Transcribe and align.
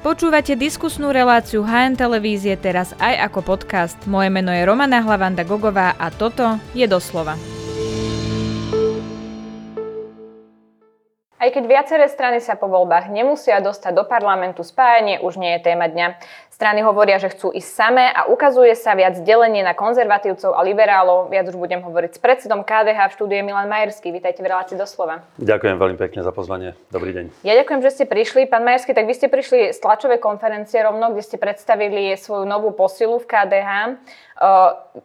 Počúvate 0.00 0.56
diskusnú 0.56 1.12
reláciu 1.12 1.60
HN 1.60 1.92
Televízie 1.92 2.56
teraz 2.56 2.96
aj 2.96 3.20
ako 3.28 3.52
podcast. 3.52 4.00
Moje 4.08 4.32
meno 4.32 4.48
je 4.48 4.64
Romana 4.64 5.04
Hlavanda 5.04 5.44
Gogová 5.44 5.92
a 6.00 6.08
toto 6.08 6.56
je 6.72 6.88
doslova. 6.88 7.36
Aj 11.36 11.48
keď 11.52 11.64
viaceré 11.68 12.08
strany 12.08 12.40
sa 12.40 12.56
po 12.56 12.72
voľbách 12.72 13.12
nemusia 13.12 13.60
dostať 13.60 13.92
do 13.92 14.08
parlamentu, 14.08 14.64
spájanie 14.64 15.20
už 15.20 15.36
nie 15.36 15.52
je 15.60 15.68
téma 15.68 15.84
dňa. 15.92 16.16
Strany 16.60 16.84
hovoria, 16.84 17.16
že 17.16 17.32
chcú 17.32 17.56
ísť 17.56 17.70
samé 17.72 18.12
a 18.12 18.28
ukazuje 18.28 18.76
sa 18.76 18.92
viac 18.92 19.16
delenie 19.24 19.64
na 19.64 19.72
konzervatívcov 19.72 20.52
a 20.52 20.60
liberálov. 20.60 21.32
Viac 21.32 21.48
už 21.48 21.56
budem 21.56 21.80
hovoriť 21.80 22.12
s 22.12 22.20
predsedom 22.20 22.68
KDH 22.68 23.08
v 23.08 23.12
štúdie 23.16 23.40
Milan 23.40 23.64
Majerský. 23.64 24.12
Vítajte 24.12 24.44
v 24.44 24.52
relácii 24.52 24.76
doslova. 24.76 25.24
Ďakujem 25.40 25.80
veľmi 25.80 25.96
pekne 25.96 26.20
za 26.20 26.36
pozvanie. 26.36 26.76
Dobrý 26.92 27.16
deň. 27.16 27.48
Ja 27.48 27.56
ďakujem, 27.56 27.80
že 27.80 27.96
ste 27.96 28.04
prišli. 28.04 28.44
Pán 28.44 28.60
Majerský, 28.68 28.92
tak 28.92 29.08
vy 29.08 29.16
ste 29.16 29.32
prišli 29.32 29.72
z 29.72 29.78
tlačovej 29.80 30.20
konferencie 30.20 30.84
rovno, 30.84 31.16
kde 31.16 31.24
ste 31.24 31.40
predstavili 31.40 32.12
svoju 32.12 32.44
novú 32.44 32.76
posilu 32.76 33.16
v 33.16 33.24
KDH. 33.24 33.70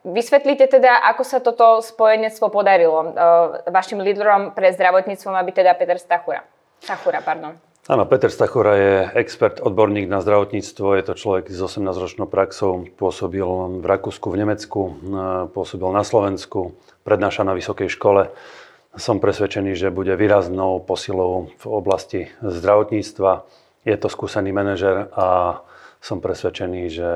Vysvetlíte 0.03 0.67
teda, 0.67 1.07
ako 1.07 1.23
sa 1.23 1.39
toto 1.39 1.79
spojenectvo 1.79 2.51
podarilo 2.51 3.15
vašim 3.71 4.03
lídrom 4.03 4.51
pre 4.51 4.75
zdravotníctvo, 4.75 5.31
aby 5.31 5.55
teda 5.55 5.71
Peter 5.79 5.95
Stachura. 6.03 6.43
Stachura, 6.83 7.23
pardon. 7.23 7.55
Áno, 7.85 8.09
Peter 8.09 8.33
Stachura 8.33 8.73
je 8.81 8.93
expert, 9.13 9.61
odborník 9.61 10.09
na 10.09 10.17
zdravotníctvo. 10.17 10.97
Je 10.97 11.03
to 11.05 11.13
človek 11.13 11.53
s 11.53 11.61
18-ročnou 11.61 12.25
praxou. 12.25 12.89
Pôsobil 12.97 13.45
v 13.77 13.85
Rakúsku, 13.85 14.25
v 14.33 14.41
Nemecku, 14.41 14.81
e, 14.89 14.93
pôsobil 15.53 15.85
na 15.93 16.01
Slovensku, 16.01 16.73
prednáša 17.05 17.45
na 17.45 17.53
vysokej 17.53 17.93
škole. 17.93 18.33
Som 18.97 19.21
presvedčený, 19.21 19.77
že 19.77 19.93
bude 19.93 20.17
výraznou 20.17 20.81
posilou 20.81 21.53
v 21.61 21.65
oblasti 21.69 22.33
zdravotníctva. 22.41 23.45
Je 23.85 23.95
to 24.01 24.09
skúsený 24.09 24.49
manažer 24.49 25.05
a 25.13 25.61
som 26.05 26.21
presvedčený, 26.21 26.81
že 26.93 27.09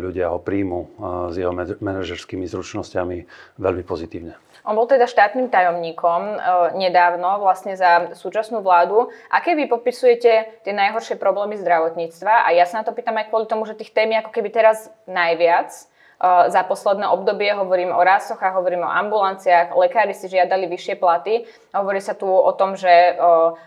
ľudia 0.00 0.32
ho 0.32 0.40
príjmu 0.40 0.80
e, 0.80 0.86
s 1.28 1.34
jeho 1.36 1.52
manažerskými 1.52 2.48
zručnosťami 2.48 3.16
veľmi 3.60 3.84
pozitívne. 3.84 4.32
On 4.64 4.72
bol 4.72 4.88
teda 4.88 5.04
štátnym 5.04 5.52
tajomníkom 5.52 6.20
e, 6.24 6.36
nedávno 6.80 7.36
vlastne 7.44 7.76
za 7.76 8.16
súčasnú 8.16 8.64
vládu. 8.64 9.12
Aké 9.28 9.52
vy 9.52 9.68
popisujete 9.68 10.64
tie 10.64 10.72
najhoršie 10.72 11.20
problémy 11.20 11.60
zdravotníctva? 11.60 12.48
A 12.48 12.56
ja 12.56 12.64
sa 12.64 12.80
na 12.80 12.84
to 12.88 12.96
pýtam 12.96 13.20
aj 13.20 13.28
kvôli 13.28 13.44
tomu, 13.44 13.68
že 13.68 13.76
tých 13.76 13.92
tém 13.92 14.08
je 14.08 14.24
ako 14.24 14.32
keby 14.32 14.48
teraz 14.48 14.88
najviac 15.04 15.89
za 16.22 16.62
posledné 16.68 17.08
obdobie. 17.08 17.48
Hovorím 17.56 17.96
o 17.96 18.04
rásoch 18.04 18.36
a 18.44 18.52
hovorím 18.52 18.84
o 18.84 18.92
ambulanciách. 18.92 19.72
Lekári 19.72 20.12
si 20.12 20.28
žiadali 20.28 20.68
vyššie 20.68 21.00
platy. 21.00 21.48
Hovorí 21.72 21.96
sa 22.04 22.12
tu 22.12 22.28
o 22.28 22.52
tom, 22.52 22.76
že 22.76 23.16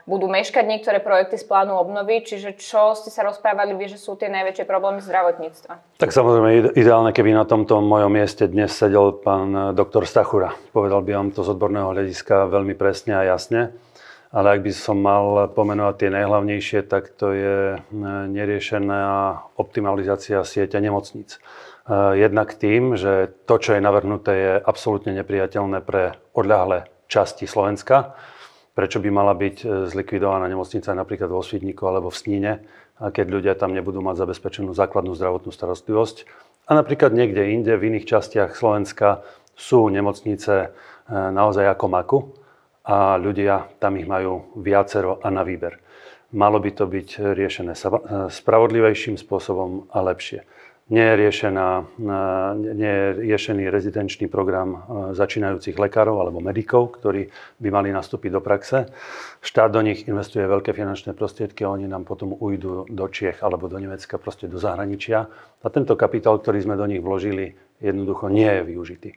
budú 0.06 0.30
meškať 0.30 0.62
niektoré 0.62 1.02
projekty 1.02 1.42
z 1.42 1.50
plánu 1.50 1.74
obnovy. 1.74 2.22
Čiže 2.22 2.54
čo 2.54 2.94
ste 2.94 3.10
sa 3.10 3.26
rozprávali 3.26 3.74
vy, 3.74 3.90
že 3.90 3.98
sú 3.98 4.14
tie 4.14 4.30
najväčšie 4.30 4.70
problémy 4.70 5.02
zdravotníctva? 5.02 5.98
Tak 5.98 6.14
samozrejme 6.14 6.78
ideálne, 6.78 7.10
keby 7.10 7.34
na 7.34 7.50
tomto 7.50 7.82
mojom 7.82 8.14
mieste 8.14 8.46
dnes 8.46 8.70
sedel 8.70 9.18
pán 9.18 9.74
doktor 9.74 10.06
Stachura. 10.06 10.54
Povedal 10.70 11.02
by 11.02 11.12
vám 11.18 11.30
to 11.34 11.42
z 11.42 11.58
odborného 11.58 11.90
hľadiska 11.90 12.54
veľmi 12.54 12.78
presne 12.78 13.18
a 13.18 13.26
jasne. 13.26 13.74
Ale 14.34 14.58
ak 14.58 14.66
by 14.66 14.74
som 14.74 14.98
mal 14.98 15.46
pomenovať 15.54 15.96
tie 16.06 16.10
najhlavnejšie, 16.10 16.90
tak 16.90 17.14
to 17.18 17.38
je 17.38 17.58
neriešená 18.34 19.02
optimalizácia 19.62 20.42
siete 20.42 20.78
nemocníc. 20.82 21.38
Eh, 21.84 22.16
jednak 22.16 22.56
tým, 22.56 22.96
že 22.96 23.36
to, 23.44 23.60
čo 23.60 23.76
je 23.76 23.84
navrhnuté, 23.84 24.32
je 24.32 24.54
absolútne 24.56 25.12
nepriateľné 25.20 25.84
pre 25.84 26.16
odľahlé 26.32 26.88
časti 27.12 27.44
Slovenska. 27.44 28.16
Prečo 28.72 29.04
by 29.04 29.10
mala 29.12 29.36
byť 29.36 29.58
eh, 29.60 29.68
zlikvidovaná 29.92 30.48
nemocnica 30.48 30.96
napríklad 30.96 31.28
vo 31.28 31.44
Svitníku 31.44 31.84
alebo 31.84 32.08
v 32.08 32.16
Sníne, 32.16 32.54
keď 33.04 33.26
ľudia 33.28 33.54
tam 33.60 33.76
nebudú 33.76 34.00
mať 34.00 34.16
zabezpečenú 34.16 34.72
základnú 34.72 35.12
zdravotnú 35.12 35.52
starostlivosť. 35.52 36.24
A 36.72 36.80
napríklad 36.80 37.12
niekde 37.12 37.52
inde, 37.52 37.76
v 37.76 37.92
iných 37.92 38.08
častiach 38.08 38.56
Slovenska 38.56 39.28
sú 39.60 39.92
nemocnice 39.92 40.72
eh, 40.72 40.72
naozaj 41.12 41.68
ako 41.68 41.86
maku 41.92 42.20
a 42.88 43.20
ľudia 43.20 43.76
tam 43.84 44.00
ich 44.00 44.08
majú 44.08 44.56
viacero 44.56 45.20
a 45.20 45.28
na 45.28 45.44
výber. 45.44 45.84
Malo 46.32 46.64
by 46.64 46.72
to 46.72 46.88
byť 46.88 47.36
riešené 47.36 47.76
spravodlivejším 48.32 49.20
spôsobom 49.20 49.92
a 49.92 50.00
lepšie 50.02 50.48
nie 50.94 51.02
je, 51.02 51.16
riešená, 51.18 51.68
nie 52.62 52.94
je 52.94 53.06
riešený 53.26 53.66
rezidenčný 53.74 54.30
program 54.30 54.70
e, 54.70 54.80
začínajúcich 55.18 55.74
lekárov 55.74 56.22
alebo 56.22 56.38
medikov, 56.38 57.02
ktorí 57.02 57.34
by 57.58 57.70
mali 57.74 57.90
nastúpiť 57.90 58.30
do 58.30 58.42
praxe. 58.46 58.94
Štát 59.42 59.74
do 59.74 59.82
nich 59.82 60.06
investuje 60.06 60.46
veľké 60.46 60.70
finančné 60.70 61.18
prostriedky 61.18 61.66
a 61.66 61.74
oni 61.74 61.90
nám 61.90 62.06
potom 62.06 62.38
ujdu 62.38 62.86
do 62.94 63.06
Čiech 63.10 63.42
alebo 63.42 63.66
do 63.66 63.82
Nemecka, 63.82 64.22
proste 64.22 64.46
do 64.46 64.62
zahraničia. 64.62 65.26
A 65.66 65.68
tento 65.74 65.98
kapitál, 65.98 66.38
ktorý 66.38 66.62
sme 66.62 66.78
do 66.78 66.86
nich 66.86 67.02
vložili, 67.02 67.58
jednoducho 67.82 68.30
nie 68.30 68.54
je 68.54 68.62
využitý. 68.62 69.10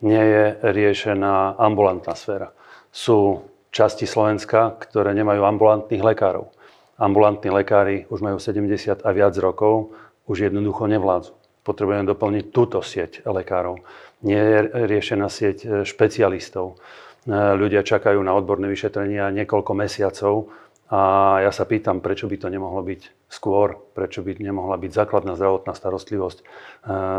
Nie 0.00 0.24
je 0.24 0.44
riešená 0.72 1.60
ambulantná 1.60 2.16
sféra. 2.16 2.56
Sú 2.88 3.44
časti 3.68 4.08
Slovenska, 4.08 4.72
ktoré 4.80 5.12
nemajú 5.12 5.44
ambulantných 5.44 6.00
lekárov. 6.00 6.48
Ambulantní 6.96 7.52
lekári 7.52 8.08
už 8.08 8.24
majú 8.24 8.40
70 8.40 9.04
a 9.04 9.10
viac 9.12 9.36
rokov 9.36 9.92
už 10.30 10.46
jednoducho 10.46 10.86
nevládzu. 10.86 11.34
Potrebujeme 11.66 12.06
doplniť 12.06 12.44
túto 12.54 12.78
sieť 12.86 13.26
lekárov. 13.26 13.82
Nie 14.22 14.38
je 14.38 14.58
riešená 14.86 15.26
sieť 15.26 15.58
e, 15.60 15.66
špecialistov. 15.82 16.78
E, 17.26 17.34
ľudia 17.34 17.82
čakajú 17.82 18.22
na 18.22 18.32
odborné 18.38 18.70
vyšetrenia 18.70 19.34
niekoľko 19.34 19.72
mesiacov 19.74 20.54
a 20.90 21.38
ja 21.44 21.52
sa 21.54 21.66
pýtam, 21.66 22.02
prečo 22.02 22.26
by 22.26 22.36
to 22.40 22.48
nemohlo 22.50 22.82
byť 22.82 23.30
skôr, 23.30 23.78
prečo 23.94 24.26
by 24.26 24.42
nemohla 24.42 24.74
byť 24.74 24.90
základná 24.90 25.38
zdravotná 25.38 25.72
starostlivosť 25.76 26.38
e, 26.40 26.44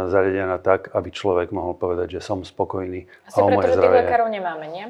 zariadená 0.10 0.58
tak, 0.64 0.90
aby 0.96 1.10
človek 1.14 1.54
mohol 1.54 1.78
povedať, 1.78 2.18
že 2.18 2.22
som 2.24 2.42
spokojný. 2.42 3.06
Asi 3.28 3.38
a 3.38 3.46
preto, 3.46 3.76
že 3.76 3.82
tých 3.82 3.98
lekárov 4.08 4.28
nemáme, 4.32 4.66
nie? 4.72 4.86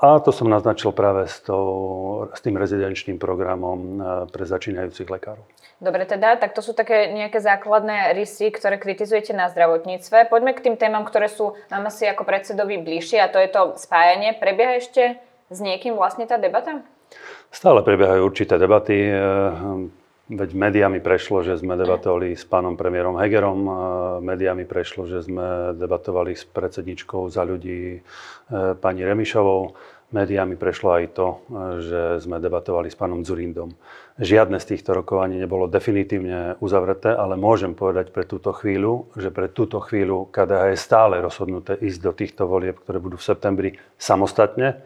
A 0.00 0.20
to 0.20 0.32
som 0.32 0.48
naznačil 0.48 0.92
práve 0.92 1.28
s, 1.28 1.40
tou, 1.44 2.28
s 2.32 2.40
tým 2.40 2.56
rezidenčným 2.56 3.20
programom 3.20 4.00
pre 4.32 4.44
začínajúcich 4.48 5.08
lekárov. 5.12 5.44
Dobre 5.80 6.04
teda, 6.04 6.36
tak 6.36 6.52
to 6.52 6.60
sú 6.60 6.76
také 6.76 7.08
nejaké 7.08 7.40
základné 7.40 8.12
rysy, 8.12 8.52
ktoré 8.52 8.76
kritizujete 8.76 9.32
na 9.32 9.48
zdravotníctve. 9.48 10.28
Poďme 10.28 10.52
k 10.52 10.68
tým 10.68 10.76
témam, 10.76 11.08
ktoré 11.08 11.32
sú 11.32 11.56
nám 11.72 11.88
asi 11.88 12.04
ako 12.04 12.28
predsedovi 12.28 12.84
bližšie 12.84 13.16
a 13.16 13.32
to 13.32 13.40
je 13.40 13.48
to 13.48 13.80
spájanie. 13.80 14.36
Prebieha 14.36 14.76
ešte 14.76 15.16
s 15.48 15.58
niekým 15.58 15.96
vlastne 15.96 16.28
tá 16.28 16.36
debata? 16.36 16.84
Stále 17.48 17.80
prebiehajú 17.80 18.20
určité 18.20 18.60
debaty. 18.60 19.08
E, 19.08 19.16
Veď 20.30 20.54
médiami 20.54 21.02
prešlo, 21.02 21.42
že 21.42 21.58
sme 21.58 21.74
debatovali 21.74 22.38
s 22.38 22.46
pánom 22.46 22.78
premiérom 22.78 23.18
Hegerom, 23.18 23.66
médiami 24.22 24.62
prešlo, 24.62 25.02
že 25.10 25.26
sme 25.26 25.74
debatovali 25.74 26.38
s 26.38 26.46
predsedničkou 26.46 27.26
za 27.26 27.42
ľudí 27.42 27.98
e, 27.98 28.00
pani 28.78 29.02
Remišovou, 29.02 29.74
médiami 30.14 30.54
prešlo 30.54 31.02
aj 31.02 31.04
to, 31.18 31.26
e, 31.34 31.36
že 31.82 32.00
sme 32.22 32.38
debatovali 32.38 32.86
s 32.86 32.94
pánom 32.94 33.26
Zurindom. 33.26 33.74
Žiadne 34.20 34.60
z 34.60 34.76
týchto 34.76 34.92
rokovaní 34.92 35.40
nebolo 35.40 35.64
definitívne 35.64 36.60
uzavreté, 36.60 37.08
ale 37.08 37.40
môžem 37.40 37.72
povedať 37.72 38.12
pre 38.12 38.28
túto 38.28 38.52
chvíľu, 38.52 39.08
že 39.16 39.32
pre 39.32 39.48
túto 39.48 39.80
chvíľu 39.80 40.28
KDH 40.28 40.76
je 40.76 40.78
stále 40.78 41.24
rozhodnuté 41.24 41.80
ísť 41.80 42.00
do 42.04 42.12
týchto 42.12 42.44
volieb, 42.44 42.76
ktoré 42.84 43.00
budú 43.00 43.16
v 43.16 43.24
septembri 43.24 43.70
samostatne 43.96 44.84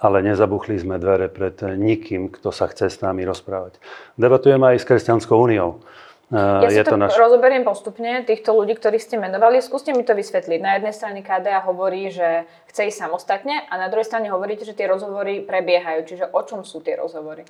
ale 0.00 0.24
nezabuchli 0.24 0.80
sme 0.80 0.96
dvere 0.96 1.28
pred 1.28 1.60
nikým, 1.76 2.32
kto 2.32 2.48
sa 2.48 2.72
chce 2.72 2.88
s 2.88 2.98
nami 3.04 3.28
rozprávať. 3.28 3.76
Debatujeme 4.16 4.72
aj 4.72 4.80
s 4.80 4.88
Kresťanskou 4.88 5.36
úniou. 5.36 5.84
Ja 6.30 6.62
je 6.70 6.78
si 6.78 6.86
to, 6.86 6.94
to 6.94 7.02
naš... 7.02 7.18
rozoberiem 7.18 7.66
postupne, 7.66 8.22
týchto 8.22 8.54
ľudí, 8.54 8.78
ktorých 8.78 9.02
ste 9.02 9.18
menovali. 9.18 9.58
Skúste 9.58 9.90
mi 9.90 10.06
to 10.06 10.14
vysvetliť. 10.14 10.62
Na 10.62 10.78
jednej 10.78 10.94
strane 10.94 11.26
KDA 11.26 11.58
hovorí, 11.66 12.06
že 12.14 12.46
chce 12.70 12.86
ísť 12.86 13.02
samostatne 13.02 13.66
a 13.66 13.74
na 13.74 13.90
druhej 13.90 14.06
strane 14.06 14.30
hovoríte, 14.30 14.62
že 14.62 14.78
tie 14.78 14.86
rozhovory 14.86 15.42
prebiehajú. 15.42 16.06
Čiže 16.06 16.24
o 16.30 16.40
čom 16.46 16.62
sú 16.62 16.86
tie 16.86 16.94
rozhovory? 16.94 17.42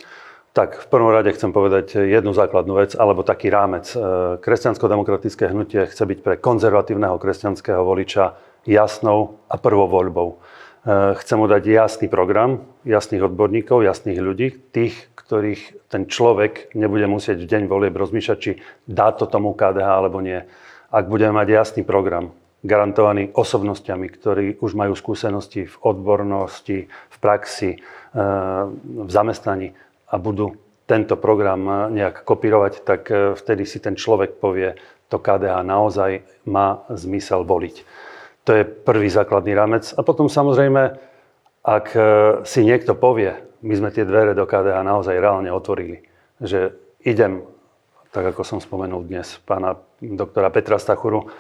Tak, 0.50 0.82
v 0.82 0.86
prvom 0.90 1.14
rade 1.14 1.30
chcem 1.30 1.54
povedať 1.54 1.94
jednu 1.94 2.34
základnú 2.34 2.74
vec, 2.74 2.98
alebo 2.98 3.22
taký 3.22 3.54
rámec. 3.54 3.86
E, 3.94 3.98
kresťansko-demokratické 4.42 5.46
hnutie 5.46 5.86
chce 5.86 6.02
byť 6.02 6.18
pre 6.26 6.34
konzervatívneho 6.42 7.14
kresťanského 7.22 7.86
voliča 7.86 8.34
jasnou 8.66 9.38
a 9.46 9.54
prvou 9.62 9.86
voľbou. 9.86 10.42
Eh, 10.80 11.12
chcem 11.20 11.36
mu 11.36 11.44
dať 11.44 11.68
jasný 11.68 12.08
program, 12.08 12.64
jasných 12.88 13.28
odborníkov, 13.28 13.84
jasných 13.84 14.16
ľudí, 14.16 14.56
tých, 14.72 15.12
ktorých 15.12 15.92
ten 15.92 16.08
človek 16.08 16.72
nebude 16.72 17.04
musieť 17.04 17.44
v 17.44 17.50
deň 17.52 17.62
volieb 17.68 17.92
rozmýšľať, 17.92 18.38
či 18.40 18.64
dá 18.88 19.12
to 19.12 19.28
tomu 19.28 19.52
KDH 19.52 19.84
alebo 19.84 20.24
nie. 20.24 20.40
Ak 20.88 21.04
budeme 21.04 21.36
mať 21.36 21.52
jasný 21.52 21.82
program, 21.84 22.32
garantovaný 22.64 23.28
osobnostiami, 23.36 24.08
ktorí 24.08 24.46
už 24.64 24.72
majú 24.72 24.96
skúsenosti 24.96 25.68
v 25.68 25.76
odbornosti, 25.84 26.88
v 26.88 27.16
praxi, 27.20 27.76
eh, 27.76 28.64
v 28.80 29.10
zamestnaní 29.12 29.76
a 30.10 30.18
budú 30.18 30.58
tento 30.84 31.14
program 31.14 31.62
eh, 31.64 32.02
nejak 32.02 32.26
kopírovať, 32.26 32.72
tak 32.82 33.08
vtedy 33.38 33.62
si 33.64 33.78
ten 33.78 33.94
človek 33.94 34.42
povie, 34.42 34.74
to 35.10 35.18
KDH 35.18 35.66
naozaj 35.66 36.22
má 36.46 36.86
zmysel 36.90 37.42
voliť. 37.42 37.82
To 38.46 38.54
je 38.54 38.62
prvý 38.62 39.10
základný 39.10 39.52
rámec. 39.58 39.90
A 39.98 40.06
potom 40.06 40.30
samozrejme, 40.30 40.96
ak 41.66 41.86
e, 41.92 42.00
si 42.46 42.62
niekto 42.64 42.94
povie, 42.94 43.36
my 43.60 43.74
sme 43.74 43.90
tie 43.92 44.06
dvere 44.06 44.32
do 44.32 44.46
KDH 44.48 44.80
naozaj 44.80 45.18
reálne 45.18 45.50
otvorili, 45.52 46.00
že 46.40 46.72
idem 47.04 47.44
tak 48.10 48.34
ako 48.34 48.42
som 48.42 48.58
spomenul 48.58 49.06
dnes 49.06 49.38
pána 49.46 49.78
doktora 50.02 50.50
Petra 50.50 50.82
Stachuru, 50.82 51.30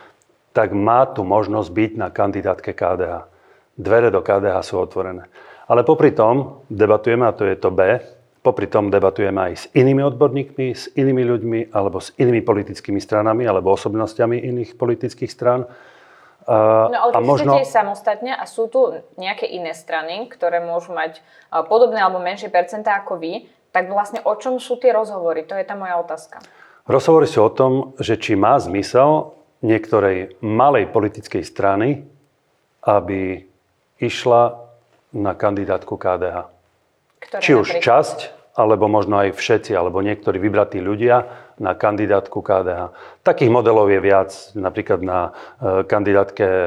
tak 0.54 0.70
má 0.70 1.02
tu 1.06 1.26
možnosť 1.26 1.70
byť 1.70 1.92
na 1.98 2.08
kandidátke 2.14 2.70
KDH. 2.74 3.26
Dvere 3.74 4.14
do 4.14 4.22
KDH 4.22 4.56
sú 4.62 4.78
otvorené. 4.78 5.26
Ale 5.66 5.86
popri 5.86 6.14
tom 6.14 6.62
debatujeme, 6.70 7.26
a 7.26 7.34
to 7.34 7.46
je 7.46 7.58
to 7.58 7.70
B, 7.74 7.98
popri 8.40 8.66
tom 8.66 8.88
debatujeme 8.88 9.52
aj 9.52 9.52
s 9.52 9.64
inými 9.76 10.00
odborníkmi, 10.00 10.66
s 10.72 10.88
inými 10.96 11.22
ľuďmi, 11.28 11.60
alebo 11.76 12.00
s 12.00 12.16
inými 12.16 12.40
politickými 12.40 13.00
stranami, 13.00 13.44
alebo 13.44 13.72
osobnostiami 13.76 14.40
iných 14.40 14.80
politických 14.80 15.30
strán. 15.30 15.68
No 16.48 16.96
ale 16.96 17.12
keď 17.12 17.24
možno... 17.24 17.52
chcete 17.52 17.68
samostatne 17.68 18.32
a 18.32 18.48
sú 18.48 18.66
tu 18.72 18.96
nejaké 19.20 19.44
iné 19.44 19.76
strany, 19.76 20.24
ktoré 20.26 20.64
môžu 20.64 20.96
mať 20.96 21.20
podobné 21.68 22.00
alebo 22.00 22.18
menšie 22.18 22.48
percentá 22.48 22.96
ako 22.96 23.20
vy, 23.20 23.44
tak 23.70 23.86
vlastne 23.92 24.18
o 24.24 24.34
čom 24.34 24.58
sú 24.58 24.80
tie 24.80 24.90
rozhovory? 24.90 25.46
To 25.46 25.54
je 25.54 25.62
tá 25.62 25.78
moja 25.78 26.00
otázka. 26.00 26.42
Rozhovory 26.90 27.28
sú 27.28 27.44
o 27.44 27.52
tom, 27.52 27.94
že 28.02 28.18
či 28.18 28.34
má 28.34 28.58
zmysel 28.58 29.36
niektorej 29.62 30.40
malej 30.42 30.90
politickej 30.90 31.44
strany, 31.44 32.08
aby 32.82 33.46
išla 34.00 34.64
na 35.12 35.36
kandidátku 35.36 35.94
KDH. 35.94 36.50
Ktoré 37.20 37.40
či 37.40 37.52
už 37.54 37.84
časť, 37.84 38.40
alebo 38.56 38.90
možno 38.90 39.22
aj 39.22 39.38
všetci, 39.38 39.72
alebo 39.76 40.02
niektorí 40.02 40.42
vybratí 40.42 40.82
ľudia 40.82 41.28
na 41.60 41.76
kandidátku 41.76 42.40
KDH. 42.40 42.90
Takých 43.22 43.50
modelov 43.52 43.92
je 43.92 44.00
viac, 44.00 44.32
napríklad 44.56 45.00
na 45.04 45.18
e, 45.28 45.84
kandidátke 45.84 46.44
e, 46.44 46.64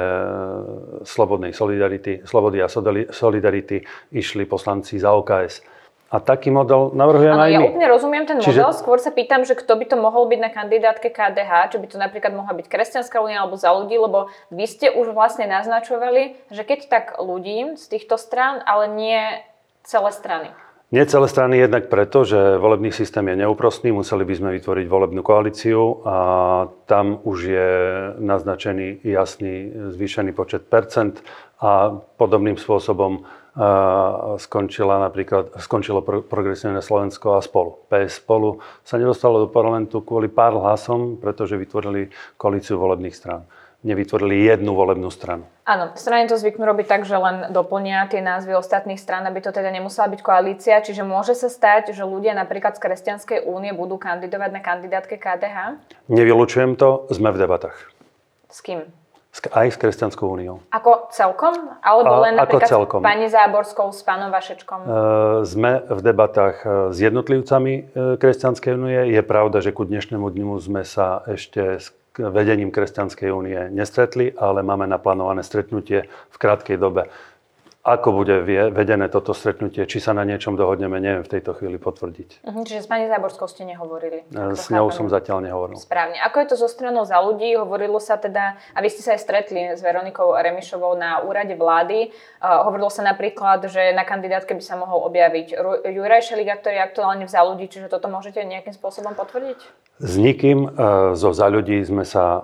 Slobodnej 1.03 1.51
solidarity, 1.51 2.23
Slobody 2.23 2.61
a 2.61 2.69
Solidarity 3.09 3.81
išli 4.13 4.45
poslanci 4.45 5.01
za 5.01 5.11
OKS. 5.17 5.65
A 6.13 6.21
taký 6.21 6.53
model 6.53 6.93
navrhujem 6.93 7.33
aj 7.33 7.49
ja 7.49 7.57
my. 7.57 7.65
Ja 7.65 7.69
úplne 7.73 7.89
rozumiem 7.89 8.23
ten 8.29 8.37
model, 8.37 8.69
Čiže... 8.69 8.85
skôr 8.85 9.01
sa 9.01 9.09
pýtam, 9.09 9.49
že 9.49 9.57
kto 9.57 9.73
by 9.73 9.85
to 9.89 9.97
mohol 9.97 10.29
byť 10.29 10.39
na 10.45 10.53
kandidátke 10.53 11.09
KDH, 11.09 11.73
či 11.73 11.81
by 11.81 11.87
to 11.89 11.97
napríklad 11.97 12.37
mohla 12.37 12.53
byť 12.53 12.69
Kresťanská 12.69 13.17
únia 13.17 13.41
alebo 13.41 13.57
za 13.57 13.73
ľudí, 13.73 13.97
lebo 13.97 14.29
vy 14.53 14.65
ste 14.69 14.93
už 14.93 15.09
vlastne 15.17 15.49
naznačovali, 15.49 16.37
že 16.53 16.61
keď 16.61 16.79
tak 16.85 17.05
ľudí 17.17 17.81
z 17.81 17.85
týchto 17.89 18.21
strán, 18.21 18.61
ale 18.61 18.93
nie 18.93 19.41
celé 19.83 20.11
strany. 20.11 20.49
Nie 20.93 21.09
celé 21.09 21.25
strany 21.25 21.57
jednak 21.57 21.89
preto, 21.89 22.21
že 22.21 22.61
volebný 22.61 22.93
systém 22.93 23.25
je 23.25 23.41
neúprostný, 23.41 23.89
museli 23.89 24.29
by 24.29 24.33
sme 24.37 24.49
vytvoriť 24.61 24.85
volebnú 24.85 25.25
koalíciu 25.25 26.05
a 26.05 26.17
tam 26.85 27.17
už 27.25 27.37
je 27.49 27.71
naznačený 28.21 29.01
jasný 29.01 29.73
zvýšený 29.89 30.37
počet 30.37 30.69
percent 30.69 31.17
a 31.57 31.97
podobným 31.97 32.61
spôsobom 32.61 33.25
skončila 34.37 35.01
napríklad, 35.01 35.57
skončilo 35.57 36.05
progresívne 36.05 36.81
Slovensko 36.81 37.37
a 37.37 37.41
spolu. 37.41 37.85
PS 37.89 38.21
spolu 38.21 38.61
sa 38.85 39.01
nedostalo 39.01 39.45
do 39.45 39.49
parlamentu 39.49 40.05
kvôli 40.05 40.29
pár 40.29 40.57
hlasom, 40.57 41.17
pretože 41.17 41.57
vytvorili 41.57 42.13
koalíciu 42.37 42.77
volebných 42.77 43.17
strán 43.17 43.49
nevytvorili 43.83 44.47
jednu 44.47 44.71
volebnú 44.73 45.11
stranu. 45.11 45.43
Áno, 45.67 45.91
strany 45.99 46.25
to 46.31 46.39
zvyknú 46.39 46.63
robiť 46.63 46.87
tak, 46.87 47.01
že 47.03 47.19
len 47.19 47.51
doplnia 47.51 48.07
tie 48.07 48.23
názvy 48.23 48.55
ostatných 48.55 48.99
strán, 48.99 49.27
aby 49.27 49.43
to 49.43 49.51
teda 49.51 49.69
nemusela 49.69 50.07
byť 50.09 50.21
koalícia. 50.23 50.79
Čiže 50.79 51.03
môže 51.03 51.35
sa 51.35 51.51
stať, 51.51 51.91
že 51.91 52.07
ľudia 52.07 52.31
napríklad 52.35 52.79
z 52.79 52.83
Kresťanskej 52.83 53.39
únie 53.43 53.75
budú 53.75 53.99
kandidovať 53.99 54.49
na 54.55 54.61
kandidátke 54.63 55.19
KDH? 55.19 55.83
Nevylučujem 56.07 56.79
to, 56.79 57.05
sme 57.11 57.35
v 57.35 57.37
debatách. 57.43 57.77
S 58.47 58.63
kým? 58.63 58.87
Aj 59.33 59.65
s 59.65 59.81
Kresťanskou 59.81 60.29
úniou. 60.29 60.61
Ako 60.69 61.09
celkom? 61.09 61.57
Alebo 61.81 62.21
len 62.21 62.37
A, 62.37 62.45
napríklad 62.45 62.69
celkom. 62.69 63.01
s 63.01 63.03
pani 63.03 63.25
Záborskou, 63.33 63.89
s 63.89 64.05
pánom 64.05 64.29
Vašečkom? 64.29 64.79
E, 64.85 64.89
sme 65.41 65.81
v 65.89 66.01
debatách 66.05 66.55
e, 66.61 66.67
s 66.93 66.97
jednotlivcami 67.01 67.73
e, 67.73 67.81
Kresťanskej 68.21 68.71
únie. 68.77 69.09
Je 69.09 69.21
pravda, 69.25 69.57
že 69.65 69.73
ku 69.73 69.89
dnešnému 69.89 70.29
dňu 70.29 70.53
sme 70.61 70.85
sa 70.85 71.25
ešte 71.25 71.81
s 71.81 71.89
vedením 72.19 72.69
Kresťanskej 72.69 73.29
únie 73.33 73.59
nestretli, 73.73 74.33
ale 74.37 74.61
máme 74.61 74.85
naplánované 74.85 75.41
stretnutie 75.41 76.05
v 76.07 76.35
krátkej 76.37 76.77
dobe. 76.77 77.09
Ako 77.83 78.15
bude 78.15 78.39
vedené 78.71 79.11
toto 79.11 79.35
stretnutie, 79.35 79.83
či 79.83 79.99
sa 79.99 80.15
na 80.15 80.23
niečom 80.23 80.55
dohodneme, 80.55 81.03
neviem 81.03 81.19
v 81.19 81.27
tejto 81.35 81.51
chvíli 81.51 81.75
potvrdiť. 81.75 82.39
Uh-huh, 82.39 82.63
čiže 82.63 82.79
s 82.79 82.87
pani 82.87 83.11
Záborskou 83.11 83.43
ste 83.51 83.67
nehovorili? 83.67 84.23
S 84.31 84.71
ňou 84.71 84.87
som 84.87 85.11
zatiaľ 85.11 85.43
nehovoril. 85.43 85.75
Správne. 85.75 86.15
Ako 86.23 86.39
je 86.39 86.47
to 86.47 86.55
zo 86.63 86.71
stranou 86.71 87.03
za 87.03 87.19
ľudí? 87.19 87.59
Hovorilo 87.59 87.99
sa 87.99 88.15
teda, 88.15 88.55
a 88.71 88.79
vy 88.79 88.87
ste 88.87 89.03
sa 89.03 89.19
aj 89.19 89.27
stretli 89.27 89.75
s 89.75 89.83
Veronikou 89.83 90.31
Remišovou 90.31 90.95
na 90.95 91.27
úrade 91.27 91.59
vlády. 91.59 92.07
Uh, 92.39 92.63
hovorilo 92.71 92.87
sa 92.87 93.03
napríklad, 93.03 93.67
že 93.67 93.91
na 93.91 94.07
kandidátke 94.07 94.55
by 94.55 94.63
sa 94.63 94.79
mohol 94.79 95.03
objaviť 95.11 95.51
Juraj 95.83 96.23
Šeliga, 96.23 96.55
ktorý 96.55 96.79
je 96.79 96.87
aktuálne 96.87 97.27
v 97.27 97.33
za 97.35 97.43
ľudí, 97.43 97.67
čiže 97.67 97.91
toto 97.91 98.07
môžete 98.07 98.47
nejakým 98.47 98.71
spôsobom 98.71 99.11
potvrdiť? 99.11 99.59
S 100.01 100.17
nikým 100.17 100.65
e, 100.65 100.69
zo 101.13 101.29
za 101.37 101.45
ľudí 101.45 101.77
sme 101.85 102.01
sa 102.01 102.25
e, 102.25 102.41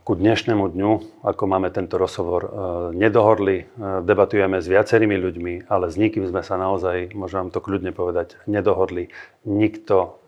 ku 0.00 0.16
dnešnému 0.16 0.64
dňu, 0.72 0.92
ako 1.28 1.42
máme 1.44 1.68
tento 1.68 2.00
rozhovor, 2.00 2.40
e, 2.40 2.50
nedohodli. 2.96 3.68
Debatujeme 4.00 4.59
s 4.60 4.68
viacerými 4.68 5.16
ľuďmi, 5.16 5.72
ale 5.72 5.88
s 5.88 5.96
nikým 5.96 6.28
sme 6.28 6.44
sa 6.44 6.60
naozaj, 6.60 7.16
môžem 7.16 7.48
vám 7.48 7.50
to 7.50 7.64
kľudne 7.64 7.90
povedať, 7.96 8.36
nedohodli. 8.44 9.10
Nikto 9.48 10.20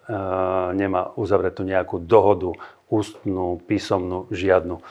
nemá 0.74 1.14
uzavretú 1.14 1.62
nejakú 1.62 2.02
dohodu, 2.02 2.56
ústnú, 2.90 3.62
písomnú, 3.64 4.26
žiadnu. 4.34 4.82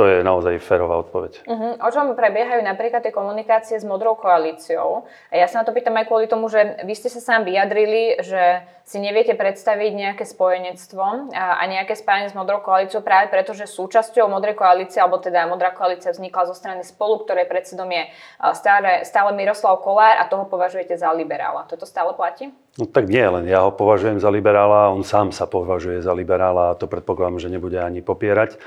To 0.00 0.08
je 0.08 0.24
naozaj 0.24 0.64
férová 0.64 0.96
odpoveď. 1.04 1.44
Uh-huh. 1.44 1.76
O 1.76 1.92
čom 1.92 2.16
prebiehajú 2.16 2.64
napríklad 2.64 3.04
tie 3.04 3.12
komunikácie 3.12 3.76
s 3.76 3.84
Modrou 3.84 4.16
koalíciou? 4.16 5.04
A 5.28 5.36
ja 5.36 5.44
sa 5.44 5.60
na 5.60 5.68
to 5.68 5.76
pýtam 5.76 5.92
aj 6.00 6.08
kvôli 6.08 6.24
tomu, 6.24 6.48
že 6.48 6.80
vy 6.88 6.96
ste 6.96 7.12
sa 7.12 7.20
sám 7.20 7.44
vyjadrili, 7.44 8.16
že 8.24 8.64
si 8.88 8.96
neviete 8.96 9.36
predstaviť 9.36 9.92
nejaké 9.92 10.24
spojenectvo 10.24 11.30
a 11.36 11.62
nejaké 11.68 11.92
spájanie 12.00 12.32
s 12.32 12.34
Modrou 12.34 12.64
koalíciou 12.64 13.04
práve 13.04 13.28
preto, 13.28 13.52
že 13.52 13.68
súčasťou 13.68 14.24
Modrej 14.24 14.56
koalície, 14.56 15.04
alebo 15.04 15.20
teda 15.20 15.44
Modrá 15.44 15.68
koalícia 15.76 16.16
vznikla 16.16 16.48
zo 16.48 16.56
strany 16.56 16.80
spolu, 16.80 17.20
ktorej 17.22 17.44
predsedom 17.44 17.86
je 17.92 18.08
stále, 18.56 19.04
stále 19.04 19.36
Miroslav 19.36 19.84
Kolár 19.84 20.16
a 20.16 20.24
toho 20.32 20.48
považujete 20.48 20.96
za 20.96 21.12
liberála. 21.12 21.68
Toto 21.68 21.84
stále 21.84 22.16
platí? 22.16 22.48
No 22.78 22.86
tak 22.86 23.10
nie, 23.10 23.26
len 23.26 23.50
ja 23.50 23.66
ho 23.66 23.74
považujem 23.74 24.22
za 24.22 24.30
liberála, 24.30 24.94
on 24.94 25.02
sám 25.02 25.34
sa 25.34 25.50
považuje 25.50 25.98
za 26.06 26.14
liberála 26.14 26.70
a 26.70 26.78
to 26.78 26.86
predpokladám, 26.86 27.42
že 27.42 27.50
nebude 27.50 27.82
ani 27.82 27.98
popierať. 27.98 28.54
E, 28.54 28.58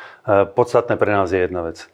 podstatné 0.44 1.00
pre 1.00 1.12
nás 1.16 1.32
je 1.32 1.40
jedna 1.40 1.64
vec. 1.64 1.88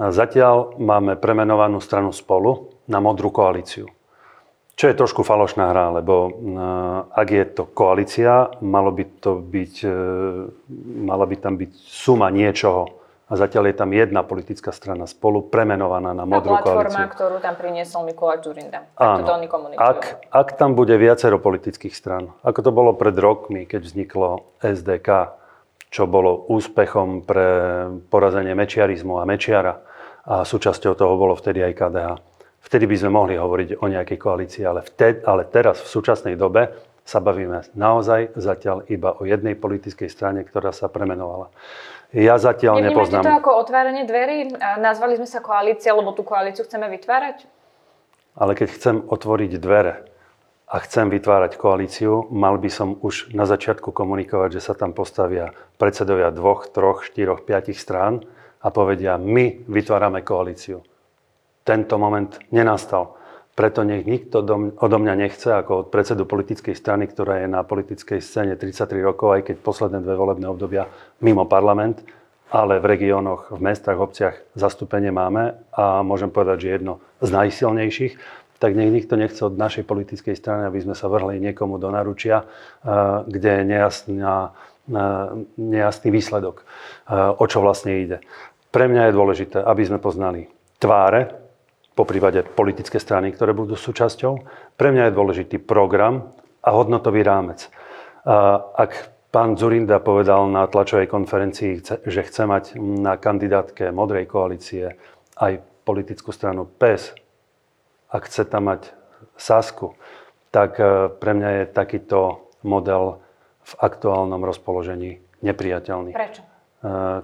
Zatiaľ 0.00 0.78
máme 0.80 1.18
premenovanú 1.18 1.82
stranu 1.82 2.14
spolu 2.14 2.72
na 2.88 3.02
Modrú 3.02 3.28
koalíciu. 3.28 3.90
Čo 4.72 4.88
je 4.88 4.96
trošku 4.96 5.20
falošná 5.20 5.76
hra, 5.76 5.92
lebo 6.00 6.32
ak 7.12 7.28
je 7.28 7.44
to 7.52 7.68
koalícia, 7.68 8.48
malo 8.64 8.88
by 8.96 9.04
to 9.20 9.36
byť, 9.44 9.74
e, 9.84 9.92
mala 11.04 11.28
by 11.28 11.36
tam 11.36 11.60
byť 11.60 11.72
suma 11.84 12.32
niečoho. 12.32 12.99
A 13.30 13.38
zatiaľ 13.38 13.70
je 13.70 13.76
tam 13.78 13.94
jedna 13.94 14.26
politická 14.26 14.74
strana 14.74 15.06
spolu 15.06 15.46
premenovaná 15.46 16.10
na 16.10 16.26
modrú 16.26 16.58
koalíciu. 16.58 16.66
platforma, 16.66 17.02
ktorú 17.14 17.36
tam 17.38 17.54
priniesol 17.54 18.02
Mikuláš 18.02 18.42
Zurinda. 18.42 18.90
Áno. 18.98 19.22
To 19.22 19.32
oni 19.38 19.46
ak, 19.78 20.26
ak 20.34 20.48
tam 20.58 20.74
bude 20.74 20.98
viacero 20.98 21.38
politických 21.38 21.94
stran, 21.94 22.34
ako 22.42 22.58
to 22.58 22.70
bolo 22.74 22.90
pred 22.98 23.14
rokmi, 23.14 23.70
keď 23.70 23.86
vzniklo 23.86 24.58
SDK, 24.58 25.38
čo 25.94 26.10
bolo 26.10 26.50
úspechom 26.50 27.22
pre 27.22 27.48
porazenie 28.10 28.58
mečiarizmu 28.58 29.22
a 29.22 29.24
mečiara, 29.26 29.78
a 30.26 30.42
súčasťou 30.42 30.98
toho 30.98 31.14
bolo 31.14 31.38
vtedy 31.38 31.62
aj 31.62 31.72
KDH 31.78 32.10
Vtedy 32.60 32.84
by 32.84 32.96
sme 32.96 33.10
mohli 33.16 33.34
hovoriť 33.40 33.80
o 33.80 33.86
nejakej 33.88 34.18
koalícii, 34.20 34.62
ale, 34.68 34.84
vtedy, 34.84 35.24
ale 35.24 35.48
teraz 35.48 35.80
v 35.80 35.88
súčasnej 35.88 36.36
dobe 36.36 36.89
sa 37.10 37.18
bavíme 37.18 37.66
naozaj 37.74 38.38
zatiaľ 38.38 38.86
iba 38.86 39.18
o 39.18 39.26
jednej 39.26 39.58
politickej 39.58 40.06
strane, 40.06 40.46
ktorá 40.46 40.70
sa 40.70 40.86
premenovala. 40.86 41.50
Ja 42.14 42.38
zatiaľ 42.38 42.78
Nevnímate 42.78 42.94
nepoznám... 42.94 43.22
to 43.26 43.34
ako 43.42 43.50
otváranie 43.66 44.06
dverí? 44.06 44.54
Nazvali 44.78 45.18
sme 45.18 45.26
sa 45.26 45.42
koalícia, 45.42 45.90
lebo 45.90 46.14
tú 46.14 46.22
koalíciu 46.22 46.62
chceme 46.62 46.86
vytvárať? 46.86 47.50
Ale 48.38 48.54
keď 48.54 48.68
chcem 48.70 48.96
otvoriť 49.10 49.58
dvere 49.58 50.06
a 50.70 50.76
chcem 50.86 51.10
vytvárať 51.10 51.58
koalíciu, 51.58 52.30
mal 52.30 52.54
by 52.62 52.70
som 52.70 52.94
už 53.02 53.34
na 53.34 53.42
začiatku 53.42 53.90
komunikovať, 53.90 54.62
že 54.62 54.70
sa 54.70 54.78
tam 54.78 54.94
postavia 54.94 55.50
predsedovia 55.82 56.30
dvoch, 56.30 56.70
troch, 56.70 57.02
štyroch, 57.02 57.42
piatich 57.42 57.78
strán 57.78 58.22
a 58.62 58.70
povedia, 58.70 59.18
my 59.18 59.66
vytvárame 59.66 60.22
koalíciu 60.22 60.86
tento 61.66 61.94
moment 61.98 62.38
nenastal. 62.54 63.19
Preto 63.58 63.84
nech 63.84 64.06
nikto 64.06 64.40
odo 64.78 64.96
mňa 65.02 65.14
nechce, 65.18 65.50
ako 65.52 65.84
od 65.84 65.86
predsedu 65.92 66.24
politickej 66.24 66.72
strany, 66.72 67.10
ktorá 67.10 67.44
je 67.44 67.48
na 67.50 67.60
politickej 67.66 68.22
scéne 68.22 68.54
33 68.56 69.02
rokov, 69.04 69.36
aj 69.36 69.52
keď 69.52 69.56
posledné 69.60 69.98
dve 70.00 70.14
volebné 70.16 70.46
obdobia 70.48 70.88
mimo 71.20 71.44
parlament, 71.44 72.00
ale 72.50 72.82
v 72.82 72.88
regiónoch, 72.96 73.54
v 73.54 73.60
mestách, 73.62 73.98
obciach 73.98 74.34
zastúpenie 74.58 75.14
máme 75.14 75.54
a 75.70 76.02
môžem 76.02 76.30
povedať, 76.30 76.66
že 76.66 76.68
jedno 76.78 76.94
z 77.22 77.30
najsilnejších, 77.30 78.14
tak 78.60 78.76
nech 78.76 78.92
nikto 78.92 79.16
nechce 79.16 79.40
od 79.40 79.56
našej 79.56 79.88
politickej 79.88 80.36
strany, 80.36 80.68
aby 80.68 80.84
sme 80.84 80.92
sa 80.92 81.08
vrhli 81.08 81.40
niekomu 81.40 81.80
do 81.80 81.88
naručia, 81.88 82.44
eh, 82.44 82.88
kde 83.24 83.50
je 83.56 83.62
nejasná, 83.64 84.34
eh, 84.52 85.26
nejasný 85.56 86.08
výsledok, 86.12 86.60
eh, 86.60 87.40
o 87.40 87.44
čo 87.48 87.64
vlastne 87.64 87.96
ide. 87.96 88.20
Pre 88.68 88.84
mňa 88.84 89.10
je 89.10 89.16
dôležité, 89.16 89.58
aby 89.64 89.82
sme 89.88 89.98
poznali 89.98 90.46
tváre 90.76 91.39
po 92.00 92.08
prípade 92.08 92.40
politické 92.56 92.96
strany, 92.96 93.28
ktoré 93.28 93.52
budú 93.52 93.76
súčasťou. 93.76 94.32
Pre 94.80 94.88
mňa 94.88 95.12
je 95.12 95.16
dôležitý 95.20 95.56
program 95.60 96.32
a 96.64 96.72
hodnotový 96.72 97.20
rámec. 97.20 97.68
Ak 98.72 99.12
pán 99.28 99.60
Zurinda 99.60 100.00
povedal 100.00 100.48
na 100.48 100.64
tlačovej 100.64 101.12
konferencii, 101.12 101.84
že 102.08 102.24
chce 102.24 102.48
mať 102.48 102.64
na 102.80 103.20
kandidátke 103.20 103.92
Modrej 103.92 104.32
koalície 104.32 104.96
aj 105.36 105.60
politickú 105.84 106.32
stranu 106.32 106.64
PES, 106.64 107.12
ak 108.08 108.32
chce 108.32 108.48
tam 108.48 108.72
mať 108.72 108.96
Sasku, 109.36 109.92
tak 110.52 110.80
e, 110.80 111.08
pre 111.08 111.32
mňa 111.32 111.48
je 111.48 111.64
takýto 111.72 112.48
model 112.60 113.22
v 113.64 113.72
aktuálnom 113.80 114.42
rozpoložení 114.42 115.22
nepriateľný. 115.40 116.12
Prečo? 116.12 116.42
E, 116.44 116.48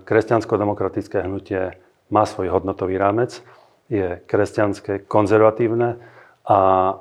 kresťansko-demokratické 0.01 1.27
hnutie 1.27 1.77
má 2.09 2.25
svoj 2.25 2.55
hodnotový 2.55 2.97
rámec, 2.97 3.43
je 3.87 4.21
kresťanské, 4.27 5.07
konzervatívne 5.07 5.99
a 6.47 6.59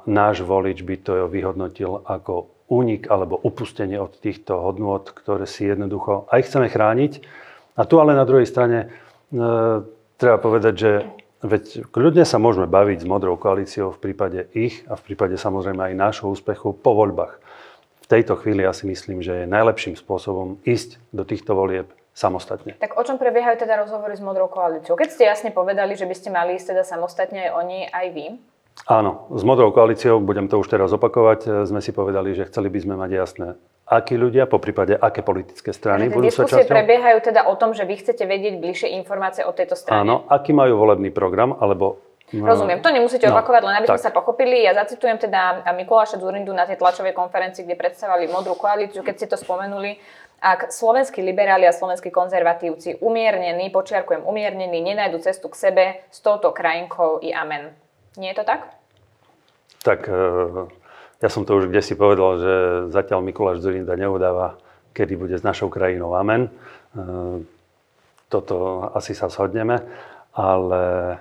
náš 0.09 0.41
volič 0.41 0.81
by 0.81 0.95
to 1.01 1.13
vyhodnotil 1.29 2.01
ako 2.05 2.49
únik 2.65 3.05
alebo 3.13 3.37
upustenie 3.37 4.01
od 4.01 4.17
týchto 4.17 4.57
hodnôt, 4.57 5.05
ktoré 5.05 5.45
si 5.45 5.69
jednoducho 5.69 6.25
aj 6.33 6.49
chceme 6.49 6.67
chrániť. 6.69 7.21
A 7.77 7.85
tu 7.85 8.01
ale 8.01 8.17
na 8.17 8.25
druhej 8.25 8.49
strane 8.49 8.79
e, 8.81 8.87
treba 10.17 10.37
povedať, 10.41 10.73
že 10.73 10.91
veď 11.45 11.93
kľudne 11.93 12.25
sa 12.25 12.41
môžeme 12.41 12.65
baviť 12.65 13.05
s 13.05 13.09
modrou 13.09 13.37
koalíciou 13.37 13.93
v 13.93 14.01
prípade 14.01 14.49
ich 14.57 14.81
a 14.89 14.97
v 14.97 15.05
prípade 15.13 15.37
samozrejme 15.37 15.93
aj 15.93 15.99
nášho 15.99 16.27
úspechu 16.31 16.73
po 16.73 16.97
voľbách. 16.97 17.37
V 18.01 18.07
tejto 18.09 18.37
chvíli 18.37 18.65
ja 18.65 18.73
si 18.73 18.89
myslím, 18.89 19.21
že 19.21 19.45
je 19.45 19.49
najlepším 19.49 19.97
spôsobom 19.97 20.61
ísť 20.65 20.97
do 21.13 21.25
týchto 21.25 21.53
volieb 21.53 21.89
samostatne. 22.15 22.79
Tak 22.79 22.95
o 22.95 23.03
čom 23.03 23.19
prebiehajú 23.19 23.59
teda 23.59 23.83
rozhovory 23.83 24.15
s 24.15 24.23
Modrou 24.23 24.47
koalíciou? 24.47 24.95
Keď 24.95 25.09
ste 25.11 25.23
jasne 25.27 25.51
povedali, 25.51 25.99
že 25.99 26.07
by 26.07 26.15
ste 26.15 26.31
mali 26.31 26.55
ísť 26.55 26.71
teda 26.71 26.83
samostatne 26.87 27.45
aj 27.45 27.51
oni, 27.51 27.79
aj 27.91 28.07
vy, 28.15 28.25
Áno, 28.91 29.31
s 29.31 29.41
Modrou 29.47 29.71
koalíciou, 29.71 30.19
budem 30.19 30.51
to 30.51 30.59
už 30.59 30.67
teraz 30.67 30.91
opakovať, 30.91 31.39
e, 31.47 31.49
sme 31.63 31.79
si 31.79 31.95
povedali, 31.95 32.35
že 32.35 32.43
chceli 32.51 32.67
by 32.67 32.79
sme 32.83 32.93
mať 32.99 33.11
jasné, 33.15 33.47
akí 33.87 34.19
ľudia, 34.19 34.51
po 34.51 34.59
prípade 34.59 34.99
aké 34.99 35.23
politické 35.23 35.71
strany 35.71 36.11
budú 36.11 36.27
diskusie 36.27 36.59
súčasťou. 36.59 36.75
prebiehajú 36.75 37.17
teda 37.23 37.47
o 37.47 37.55
tom, 37.55 37.71
že 37.71 37.87
vy 37.87 37.95
chcete 38.03 38.27
vedieť 38.27 38.59
bližšie 38.59 38.91
informácie 38.99 39.47
o 39.47 39.55
tejto 39.55 39.79
strane. 39.79 40.03
Áno, 40.03 40.27
aký 40.27 40.51
majú 40.51 40.75
volebný 40.75 41.09
program, 41.15 41.55
alebo 41.55 42.03
No, 42.33 42.49
Rozumiem, 42.49 42.81
to 42.81 42.89
nemusíte 42.89 43.29
no, 43.29 43.37
opakovať, 43.37 43.61
len 43.69 43.75
aby 43.77 43.85
tak. 43.85 44.01
sme 44.01 44.05
sa 44.09 44.09
pochopili. 44.09 44.65
Ja 44.65 44.73
zacitujem 44.73 45.21
teda 45.21 45.61
Mikuláša 45.77 46.17
Zurindu 46.17 46.57
na 46.57 46.65
tej 46.65 46.81
tlačovej 46.81 47.13
konferencii, 47.13 47.61
kde 47.69 47.77
predstavovali 47.77 48.25
Modrú 48.33 48.57
koalíciu, 48.57 49.05
keď 49.05 49.13
ste 49.13 49.27
to 49.29 49.37
spomenuli. 49.37 50.01
Ak 50.45 50.69
slovenskí 50.69 51.25
liberáli 51.25 51.65
a 51.65 51.73
slovenskí 51.73 52.13
konzervatívci 52.13 53.01
umiernení, 53.01 53.73
počiarkujem 53.73 54.21
umiernení, 54.21 54.77
nenajdu 54.77 55.17
cestu 55.25 55.49
k 55.49 55.57
sebe 55.57 55.85
s 56.13 56.21
touto 56.21 56.53
krajinkou 56.53 57.17
i 57.25 57.33
amen. 57.33 57.73
Nie 58.13 58.37
je 58.37 58.37
to 58.37 58.45
tak? 58.45 58.69
Tak 59.81 60.05
e, 60.05 60.21
ja 61.25 61.29
som 61.33 61.49
to 61.49 61.57
už 61.57 61.73
kde 61.73 61.81
si 61.81 61.97
povedal, 61.97 62.37
že 62.37 62.53
zatiaľ 62.93 63.25
Mikuláš 63.25 63.65
Zurinda 63.65 63.97
neudáva, 63.97 64.61
kedy 64.93 65.17
bude 65.17 65.33
s 65.33 65.41
našou 65.41 65.73
krajinou 65.73 66.13
amen. 66.13 66.45
E, 66.45 66.49
toto 68.29 68.85
asi 68.93 69.17
sa 69.17 69.33
shodneme, 69.33 69.81
ale 70.37 71.17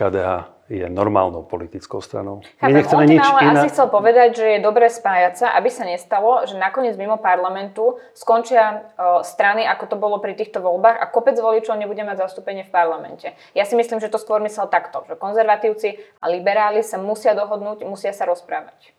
KDH 0.00 0.48
je 0.70 0.86
normálnou 0.86 1.42
politickou 1.42 1.98
stranou. 1.98 2.46
Chápem, 2.62 2.70
My 2.70 2.78
nechceme 2.78 3.04
nič 3.10 3.26
ale 3.26 3.40
iné. 3.42 3.58
asi 3.58 3.68
chcel 3.74 3.90
povedať, 3.90 4.38
že 4.38 4.46
je 4.54 4.58
dobré 4.62 4.86
spájať 4.86 5.34
sa, 5.34 5.46
aby 5.58 5.66
sa 5.66 5.82
nestalo, 5.82 6.46
že 6.46 6.54
nakoniec 6.54 6.94
mimo 6.94 7.18
parlamentu 7.18 7.98
skončia 8.14 8.86
uh, 8.94 9.26
strany, 9.26 9.66
ako 9.66 9.84
to 9.90 9.96
bolo 9.98 10.22
pri 10.22 10.38
týchto 10.38 10.62
voľbách 10.62 11.02
a 11.02 11.10
kopec 11.10 11.34
voličov 11.34 11.74
nebude 11.74 12.06
mať 12.06 12.22
zastúpenie 12.22 12.62
v 12.62 12.70
parlamente. 12.70 13.34
Ja 13.58 13.66
si 13.66 13.74
myslím, 13.74 13.98
že 13.98 14.06
to 14.06 14.22
skôr 14.22 14.38
myslel 14.46 14.70
takto, 14.70 15.02
že 15.10 15.18
konzervatívci 15.18 15.98
a 16.22 16.30
liberáli 16.30 16.86
sa 16.86 17.02
musia 17.02 17.34
dohodnúť, 17.34 17.82
musia 17.82 18.14
sa 18.14 18.30
rozprávať. 18.30 18.94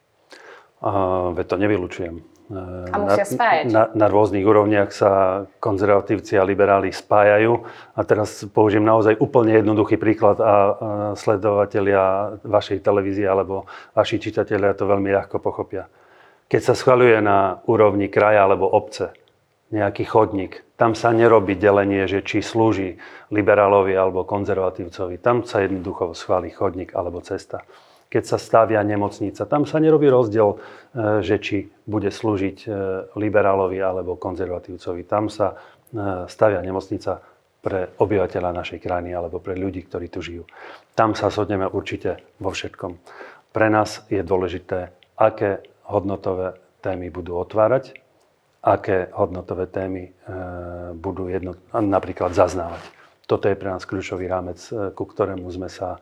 Uh, 0.84 1.32
veď 1.40 1.46
to 1.48 1.56
nevylučujem. 1.56 2.16
A 2.92 2.96
musia 3.00 3.24
spájať. 3.24 3.72
Na, 3.72 3.88
na 3.96 4.08
rôznych 4.12 4.44
úrovniach 4.44 4.92
sa 4.92 5.12
konzervatívci 5.64 6.36
a 6.36 6.44
liberáli 6.44 6.92
spájajú. 6.92 7.64
A 7.96 8.02
teraz 8.04 8.44
použijem 8.52 8.84
naozaj 8.84 9.16
úplne 9.18 9.56
jednoduchý 9.56 9.96
príklad 9.96 10.38
a, 10.38 10.44
a 10.46 10.56
sledovatelia 11.16 12.36
vašej 12.44 12.84
televízie 12.84 13.26
alebo 13.26 13.70
vaši 13.96 14.20
čitatelia 14.20 14.76
to 14.76 14.84
veľmi 14.84 15.10
ľahko 15.10 15.40
pochopia. 15.40 15.88
Keď 16.52 16.62
sa 16.62 16.74
schvaľuje 16.76 17.24
na 17.24 17.64
úrovni 17.64 18.12
kraja 18.12 18.44
alebo 18.44 18.68
obce 18.68 19.16
nejaký 19.72 20.04
chodník, 20.04 20.68
tam 20.76 21.00
sa 21.00 21.16
nerobí 21.16 21.56
delenie, 21.56 22.04
že 22.12 22.20
či 22.20 22.44
slúži 22.44 23.00
liberálovi 23.32 23.96
alebo 23.96 24.28
konzervatívcovi. 24.28 25.16
Tam 25.24 25.48
sa 25.48 25.64
jednoducho 25.64 26.12
schváli 26.12 26.52
chodník 26.52 26.92
alebo 26.92 27.24
cesta 27.24 27.64
keď 28.12 28.24
sa 28.28 28.36
stavia 28.36 28.84
nemocnica. 28.84 29.48
Tam 29.48 29.64
sa 29.64 29.80
nerobí 29.80 30.12
rozdiel, 30.12 30.52
e, 30.52 30.58
že 31.24 31.40
či 31.40 31.58
bude 31.88 32.12
slúžiť 32.12 32.58
e, 32.60 32.70
liberálovi 33.16 33.80
alebo 33.80 34.20
konzervatívcovi. 34.20 35.08
Tam 35.08 35.32
sa 35.32 35.56
e, 35.56 36.28
stavia 36.28 36.60
nemocnica 36.60 37.24
pre 37.64 37.96
obyvateľa 37.96 38.52
našej 38.52 38.84
krajiny 38.84 39.16
alebo 39.16 39.40
pre 39.40 39.56
ľudí, 39.56 39.88
ktorí 39.88 40.12
tu 40.12 40.20
žijú. 40.20 40.44
Tam 40.92 41.16
sa 41.16 41.32
shodneme 41.32 41.72
určite 41.72 42.36
vo 42.44 42.52
všetkom. 42.52 42.92
Pre 43.56 43.68
nás 43.72 44.04
je 44.12 44.20
dôležité, 44.20 44.92
aké 45.16 45.64
hodnotové 45.88 46.60
témy 46.84 47.08
budú 47.16 47.40
otvárať, 47.40 47.96
aké 48.60 49.08
hodnotové 49.14 49.70
témy 49.70 50.10
budú 50.98 51.30
jedno, 51.30 51.54
napríklad 51.70 52.34
zaznávať. 52.34 52.82
Toto 53.30 53.46
je 53.46 53.60
pre 53.60 53.70
nás 53.70 53.86
kľúčový 53.86 54.26
rámec, 54.26 54.58
ku 54.98 55.04
ktorému 55.06 55.46
sme 55.54 55.70
sa 55.70 56.02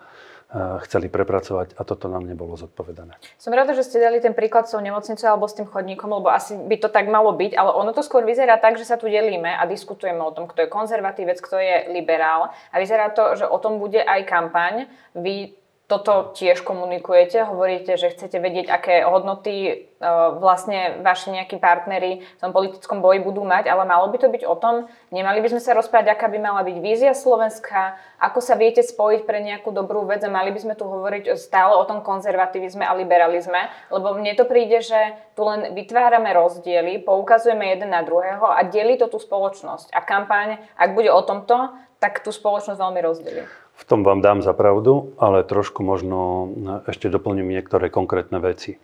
chceli 0.82 1.14
prepracovať 1.14 1.78
a 1.78 1.86
toto 1.86 2.10
nám 2.10 2.26
nebolo 2.26 2.58
zodpovedané. 2.58 3.22
Som 3.38 3.54
rada, 3.54 3.78
že 3.78 3.86
ste 3.86 4.02
dali 4.02 4.18
ten 4.18 4.34
príklad 4.34 4.66
s 4.66 4.74
tou 4.74 4.82
nemocnicou 4.82 5.30
alebo 5.30 5.46
s 5.46 5.54
tým 5.54 5.70
chodníkom, 5.70 6.10
lebo 6.10 6.34
asi 6.34 6.58
by 6.58 6.82
to 6.82 6.90
tak 6.90 7.06
malo 7.06 7.30
byť, 7.38 7.54
ale 7.54 7.70
ono 7.70 7.94
to 7.94 8.02
skôr 8.02 8.26
vyzerá 8.26 8.58
tak, 8.58 8.82
že 8.82 8.90
sa 8.90 8.98
tu 8.98 9.06
delíme 9.06 9.54
a 9.54 9.70
diskutujeme 9.70 10.18
o 10.26 10.34
tom, 10.34 10.50
kto 10.50 10.66
je 10.66 10.74
konzervatívec, 10.74 11.38
kto 11.38 11.62
je 11.62 11.94
liberál 11.94 12.50
a 12.74 12.76
vyzerá 12.82 13.14
to, 13.14 13.38
že 13.38 13.46
o 13.46 13.62
tom 13.62 13.78
bude 13.78 14.02
aj 14.02 14.26
kampaň. 14.26 14.90
Vy 15.14 15.59
toto 15.90 16.38
tiež 16.38 16.62
komunikujete, 16.62 17.50
hovoríte, 17.50 17.98
že 17.98 18.14
chcete 18.14 18.38
vedieť, 18.38 18.70
aké 18.70 19.02
hodnoty 19.10 19.90
uh, 19.98 20.38
vlastne 20.38 21.02
vaši 21.02 21.34
nejakí 21.34 21.58
partnery 21.58 22.22
v 22.22 22.40
tom 22.40 22.54
politickom 22.54 23.02
boji 23.02 23.26
budú 23.26 23.42
mať, 23.42 23.74
ale 23.74 23.90
malo 23.90 24.06
by 24.14 24.22
to 24.22 24.30
byť 24.30 24.46
o 24.46 24.54
tom, 24.54 24.86
nemali 25.10 25.42
by 25.42 25.50
sme 25.50 25.58
sa 25.58 25.74
rozprávať, 25.74 26.14
aká 26.14 26.30
by 26.30 26.38
mala 26.38 26.62
byť 26.62 26.78
vízia 26.78 27.18
Slovenska, 27.18 27.98
ako 28.22 28.38
sa 28.38 28.54
viete 28.54 28.86
spojiť 28.86 29.26
pre 29.26 29.42
nejakú 29.42 29.74
dobrú 29.74 30.06
vec 30.06 30.22
a 30.22 30.30
mali 30.30 30.54
by 30.54 30.62
sme 30.62 30.78
tu 30.78 30.86
hovoriť 30.86 31.34
stále 31.42 31.74
o 31.74 31.84
tom 31.90 32.06
konzervativizme 32.06 32.86
a 32.86 32.94
liberalizme, 32.94 33.90
lebo 33.90 34.14
mne 34.14 34.38
to 34.38 34.46
príde, 34.46 34.86
že 34.86 35.18
tu 35.34 35.42
len 35.42 35.74
vytvárame 35.74 36.30
rozdiely, 36.38 37.02
poukazujeme 37.02 37.66
jeden 37.66 37.98
na 37.98 38.06
druhého 38.06 38.46
a 38.46 38.62
delí 38.62 38.94
to 39.02 39.10
tú 39.10 39.18
spoločnosť. 39.18 39.90
A 39.90 40.06
kampaň, 40.06 40.62
ak 40.78 40.94
bude 40.94 41.10
o 41.10 41.26
tomto, 41.26 41.74
tak 41.98 42.22
tú 42.22 42.30
spoločnosť 42.30 42.78
veľmi 42.78 43.02
rozdelí. 43.02 43.44
V 43.80 43.84
tom 43.88 44.04
vám 44.04 44.20
dám 44.20 44.44
za 44.44 44.52
pravdu, 44.52 45.16
ale 45.16 45.48
trošku 45.48 45.88
možno 45.88 46.52
ešte 46.84 47.08
doplním 47.08 47.48
niektoré 47.48 47.88
konkrétne 47.88 48.44
veci. 48.44 48.76
E, 48.76 48.80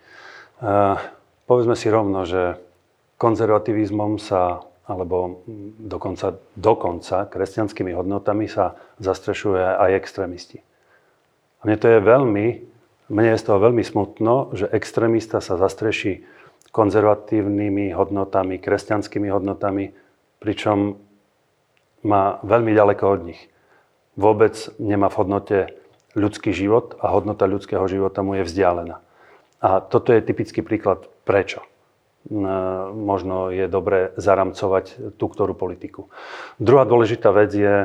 povedzme 1.44 1.76
si 1.76 1.92
rovno, 1.92 2.24
že 2.24 2.56
konzervativizmom 3.20 4.16
sa, 4.24 4.64
alebo 4.88 5.44
dokonca, 5.84 6.40
dokonca 6.56 7.28
kresťanskými 7.28 7.92
hodnotami 7.92 8.48
sa 8.48 8.80
zastrešuje 9.04 9.60
aj 9.60 10.00
extrémisti. 10.00 10.64
A 11.60 11.68
mne 11.68 11.76
to 11.76 11.92
je 11.92 12.00
veľmi, 12.00 12.48
mne 13.12 13.30
je 13.36 13.42
z 13.42 13.46
toho 13.52 13.60
veľmi 13.60 13.84
smutno, 13.84 14.56
že 14.56 14.72
extrémista 14.72 15.44
sa 15.44 15.60
zastreší 15.60 16.24
konzervatívnymi 16.72 17.92
hodnotami, 17.92 18.64
kresťanskými 18.64 19.28
hodnotami, 19.28 19.92
pričom 20.40 20.96
má 22.08 22.40
veľmi 22.48 22.72
ďaleko 22.72 23.04
od 23.12 23.22
nich 23.28 23.44
vôbec 24.16 24.56
nemá 24.80 25.12
v 25.12 25.18
hodnote 25.20 25.58
ľudský 26.16 26.56
život 26.56 26.96
a 27.04 27.12
hodnota 27.12 27.46
ľudského 27.46 27.84
života 27.92 28.24
mu 28.24 28.40
je 28.40 28.48
vzdialená. 28.48 29.04
A 29.60 29.84
toto 29.84 30.16
je 30.16 30.24
typický 30.24 30.64
príklad 30.64 31.08
prečo. 31.28 31.64
Možno 32.96 33.54
je 33.54 33.70
dobré 33.70 34.10
zaramcovať 34.18 35.16
tú 35.20 35.26
ktorú 35.30 35.54
politiku. 35.54 36.10
Druhá 36.58 36.88
dôležitá 36.88 37.30
vec 37.30 37.54
je 37.54 37.76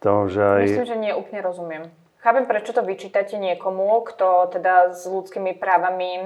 to, 0.00 0.28
že 0.32 0.40
aj... 0.40 0.62
Myslím, 0.64 0.88
že 0.88 0.96
nie 0.96 1.12
úplne 1.12 1.40
rozumiem. 1.44 1.84
Chápem, 2.24 2.48
prečo 2.48 2.72
to 2.72 2.80
vyčítate 2.80 3.36
niekomu, 3.36 4.00
kto 4.08 4.48
teda 4.48 4.96
s 4.96 5.04
ľudskými 5.04 5.60
právami, 5.60 6.16
e, 6.16 6.24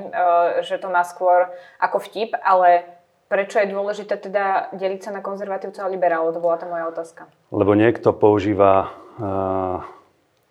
že 0.62 0.78
to 0.78 0.86
má 0.86 1.02
skôr 1.02 1.50
ako 1.82 1.98
vtip, 1.98 2.38
ale 2.38 2.86
prečo 3.26 3.58
je 3.58 3.74
dôležité 3.74 4.14
teda 4.14 4.70
deliť 4.78 5.00
sa 5.02 5.10
na 5.10 5.18
konzervatívcov 5.26 5.82
a 5.82 5.90
liberálov? 5.90 6.38
To 6.38 6.42
bola 6.42 6.54
tá 6.54 6.70
moja 6.70 6.86
otázka. 6.86 7.26
Lebo 7.50 7.74
niekto 7.74 8.14
používa 8.14 8.94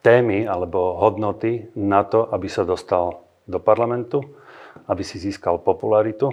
témy 0.03 0.47
alebo 0.47 1.00
hodnoty 1.00 1.71
na 1.75 2.03
to, 2.03 2.27
aby 2.31 2.47
sa 2.47 2.67
dostal 2.67 3.24
do 3.47 3.59
parlamentu, 3.63 4.24
aby 4.88 5.03
si 5.03 5.19
získal 5.19 5.59
popularitu, 5.63 6.31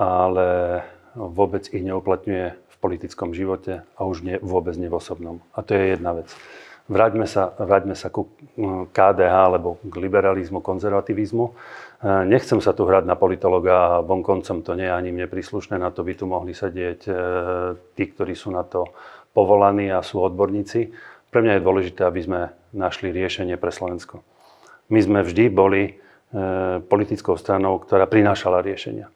ale 0.00 0.80
vôbec 1.14 1.68
ich 1.68 1.84
neuplatňuje 1.84 2.46
v 2.56 2.76
politickom 2.80 3.36
živote 3.36 3.84
a 3.84 4.00
už 4.08 4.24
nie, 4.24 4.36
vôbec 4.40 4.72
nie 4.80 4.88
v 4.88 4.96
osobnom. 4.96 5.36
A 5.52 5.60
to 5.60 5.76
je 5.76 5.96
jedna 5.96 6.16
vec. 6.16 6.32
Vráťme 6.90 7.22
sa, 7.22 7.54
vráťme 7.54 7.94
sa 7.94 8.10
ku 8.10 8.34
KDH 8.90 9.34
alebo 9.46 9.78
k 9.78 9.94
liberalizmu, 9.94 10.58
konzervativizmu. 10.58 11.44
E, 11.46 11.52
nechcem 12.26 12.58
sa 12.58 12.74
tu 12.74 12.82
hrať 12.82 13.06
na 13.06 13.14
politologa 13.14 14.00
a 14.00 14.02
vonkoncom 14.02 14.66
to 14.66 14.74
nie 14.74 14.90
je 14.90 14.96
ani 14.96 15.14
mne 15.14 15.30
príslušné, 15.30 15.78
na 15.78 15.94
to 15.94 16.02
by 16.02 16.18
tu 16.18 16.26
mohli 16.26 16.50
sedieť 16.50 17.00
tí, 17.94 18.04
ktorí 18.10 18.34
sú 18.34 18.50
na 18.50 18.66
to 18.66 18.90
povolaní 19.30 19.86
a 19.94 20.02
sú 20.02 20.18
odborníci. 20.18 20.90
Pre 21.30 21.40
mňa 21.42 21.58
je 21.58 21.66
dôležité, 21.66 22.00
aby 22.02 22.20
sme 22.26 22.40
našli 22.74 23.14
riešenie 23.14 23.54
pre 23.54 23.70
Slovensko. 23.70 24.22
My 24.90 24.98
sme 24.98 25.22
vždy 25.22 25.46
boli 25.46 25.82
e, 25.86 25.92
politickou 26.82 27.38
stranou, 27.38 27.78
ktorá 27.78 28.10
prinášala 28.10 28.66
riešenia. 28.66 29.06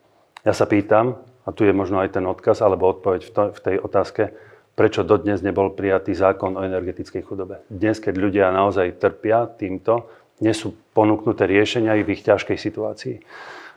Ja 0.46 0.54
sa 0.54 0.70
pýtam, 0.70 1.18
a 1.44 1.50
tu 1.50 1.66
je 1.66 1.74
možno 1.74 1.98
aj 2.00 2.14
ten 2.14 2.24
odkaz 2.24 2.62
alebo 2.62 2.88
odpoveď 2.94 3.20
v, 3.34 3.58
tej 3.60 3.76
otázke, 3.82 4.30
prečo 4.78 5.02
dodnes 5.02 5.42
nebol 5.42 5.74
prijatý 5.74 6.14
zákon 6.14 6.54
o 6.54 6.64
energetickej 6.64 7.22
chudobe. 7.26 7.66
Dnes, 7.66 7.98
keď 7.98 8.14
ľudia 8.16 8.46
naozaj 8.54 9.02
trpia 9.02 9.50
týmto, 9.50 10.06
nie 10.38 10.54
sú 10.54 10.74
ponúknuté 10.94 11.46
riešenia 11.46 11.98
i 11.98 12.02
v 12.02 12.14
ich 12.14 12.26
ťažkej 12.26 12.58
situácii. 12.58 13.16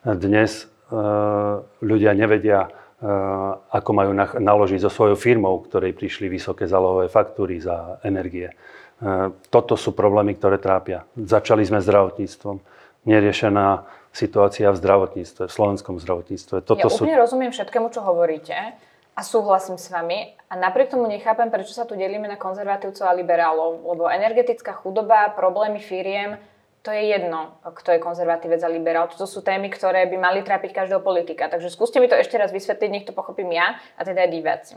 Dnes 0.06 0.66
e, 0.66 0.96
ľudia 1.82 2.14
nevedia, 2.14 2.70
ako 3.70 3.92
majú 3.94 4.12
naložiť 4.42 4.82
so 4.82 4.90
svojou 4.90 5.14
firmou, 5.14 5.62
ktorej 5.62 5.94
prišli 5.94 6.34
vysoké 6.34 6.66
zálohové 6.66 7.14
faktúry 7.14 7.62
za 7.62 8.02
energie. 8.02 8.50
E, 8.50 8.56
toto 9.54 9.78
sú 9.78 9.94
problémy, 9.94 10.34
ktoré 10.34 10.58
trápia. 10.58 11.06
Začali 11.14 11.62
sme 11.62 11.78
zdravotníctvom. 11.78 12.58
Neriešená 13.06 13.86
situácia 14.10 14.74
v 14.74 14.82
zdravotníctve, 14.82 15.46
v 15.46 15.54
slovenskom 15.54 16.02
zdravotníctve. 16.02 16.66
Toto 16.66 16.82
ja 16.82 16.90
úplne 16.90 17.14
sú... 17.14 17.22
rozumiem 17.22 17.52
všetkému, 17.54 17.94
čo 17.94 18.02
hovoríte 18.02 18.58
a 19.14 19.22
súhlasím 19.22 19.78
s 19.78 19.94
vami. 19.94 20.34
A 20.50 20.58
napriek 20.58 20.90
tomu 20.90 21.06
nechápem, 21.06 21.54
prečo 21.54 21.78
sa 21.78 21.86
tu 21.86 21.94
delíme 21.94 22.26
na 22.26 22.38
konzervatívcov 22.42 23.06
a 23.06 23.14
liberálov. 23.14 23.86
Lebo 23.86 24.10
energetická 24.10 24.74
chudoba, 24.74 25.30
problémy 25.38 25.78
firiem, 25.78 26.42
to 26.88 26.96
je 26.96 27.12
jedno, 27.12 27.60
kto 27.68 28.00
je 28.00 28.00
konzervatívec 28.00 28.64
a 28.64 28.72
liberál. 28.72 29.12
To 29.12 29.28
sú 29.28 29.44
témy, 29.44 29.68
ktoré 29.68 30.08
by 30.08 30.16
mali 30.16 30.40
trápiť 30.40 30.72
každého 30.72 31.04
politika. 31.04 31.52
Takže 31.52 31.68
skúste 31.68 32.00
mi 32.00 32.08
to 32.08 32.16
ešte 32.16 32.40
raz 32.40 32.56
vysvetliť, 32.56 32.88
nech 32.88 33.04
to 33.04 33.12
pochopím 33.12 33.52
ja 33.52 33.76
a 34.00 34.08
teda 34.08 34.24
aj 34.24 34.32
diváci. 34.32 34.74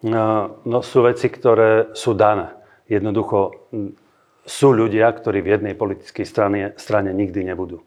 No, 0.00 0.56
no 0.64 0.80
sú 0.80 1.04
veci, 1.04 1.28
ktoré 1.28 1.92
sú 1.92 2.16
dané. 2.16 2.56
Jednoducho 2.88 3.68
sú 4.48 4.72
ľudia, 4.72 5.12
ktorí 5.12 5.44
v 5.44 5.60
jednej 5.60 5.74
politickej 5.76 6.24
strane, 6.24 6.72
strane 6.80 7.12
nikdy 7.12 7.44
nebudú. 7.52 7.84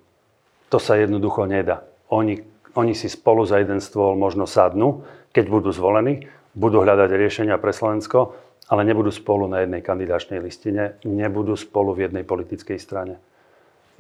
To 0.70 0.78
sa 0.78 0.94
jednoducho 0.94 1.50
nedá. 1.50 1.82
Oni, 2.14 2.46
oni 2.78 2.94
si 2.94 3.10
spolu 3.10 3.42
za 3.42 3.58
jeden 3.58 3.82
stôl 3.82 4.14
možno 4.14 4.46
sadnú, 4.46 5.02
keď 5.34 5.50
budú 5.50 5.74
zvolení, 5.74 6.30
budú 6.54 6.86
hľadať 6.86 7.10
riešenia 7.10 7.58
pre 7.58 7.74
Slovensko, 7.74 8.38
ale 8.70 8.86
nebudú 8.86 9.10
spolu 9.10 9.50
na 9.50 9.66
jednej 9.66 9.82
kandidačnej 9.82 10.38
listine, 10.38 11.02
nebudú 11.02 11.58
spolu 11.58 11.98
v 11.98 12.06
jednej 12.06 12.22
politickej 12.22 12.78
strane. 12.78 13.18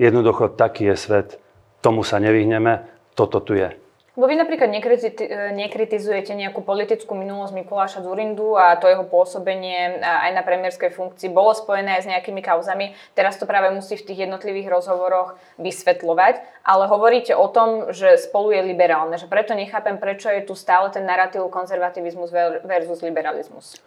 Jednoducho 0.01 0.49
taký 0.53 0.89
je 0.89 0.95
svet, 0.97 1.29
tomu 1.81 2.01
sa 2.01 2.17
nevyhneme, 2.17 2.85
toto 3.13 3.39
tu 3.39 3.53
je. 3.53 3.77
Bo 4.13 4.29
vy 4.29 4.37
napríklad 4.37 4.69
nekritizujete 5.57 6.37
nejakú 6.37 6.61
politickú 6.61 7.17
minulosť 7.17 7.57
Mikuláša 7.57 8.05
Zurindu 8.05 8.53
a 8.53 8.77
to 8.77 8.85
jeho 8.85 9.09
pôsobenie 9.09 9.97
aj 10.05 10.37
na 10.37 10.45
premiérskej 10.45 10.93
funkcii 10.93 11.33
bolo 11.33 11.49
spojené 11.57 11.97
aj 11.97 12.01
s 12.05 12.11
nejakými 12.13 12.45
kauzami. 12.45 12.93
Teraz 13.17 13.41
to 13.41 13.49
práve 13.49 13.73
musí 13.73 13.97
v 13.97 14.05
tých 14.05 14.29
jednotlivých 14.29 14.69
rozhovoroch 14.69 15.33
vysvetľovať. 15.57 16.45
Ale 16.61 16.85
hovoríte 16.93 17.33
o 17.33 17.49
tom, 17.49 17.89
že 17.89 18.21
spolu 18.21 18.53
je 18.53 18.61
liberálne. 18.61 19.17
Že 19.17 19.33
preto 19.33 19.57
nechápem, 19.57 19.97
prečo 19.97 20.29
je 20.29 20.45
tu 20.45 20.53
stále 20.53 20.93
ten 20.93 21.09
narratív 21.09 21.49
konzervativizmus 21.49 22.29
versus 22.69 23.01
liberalizmus. 23.01 23.81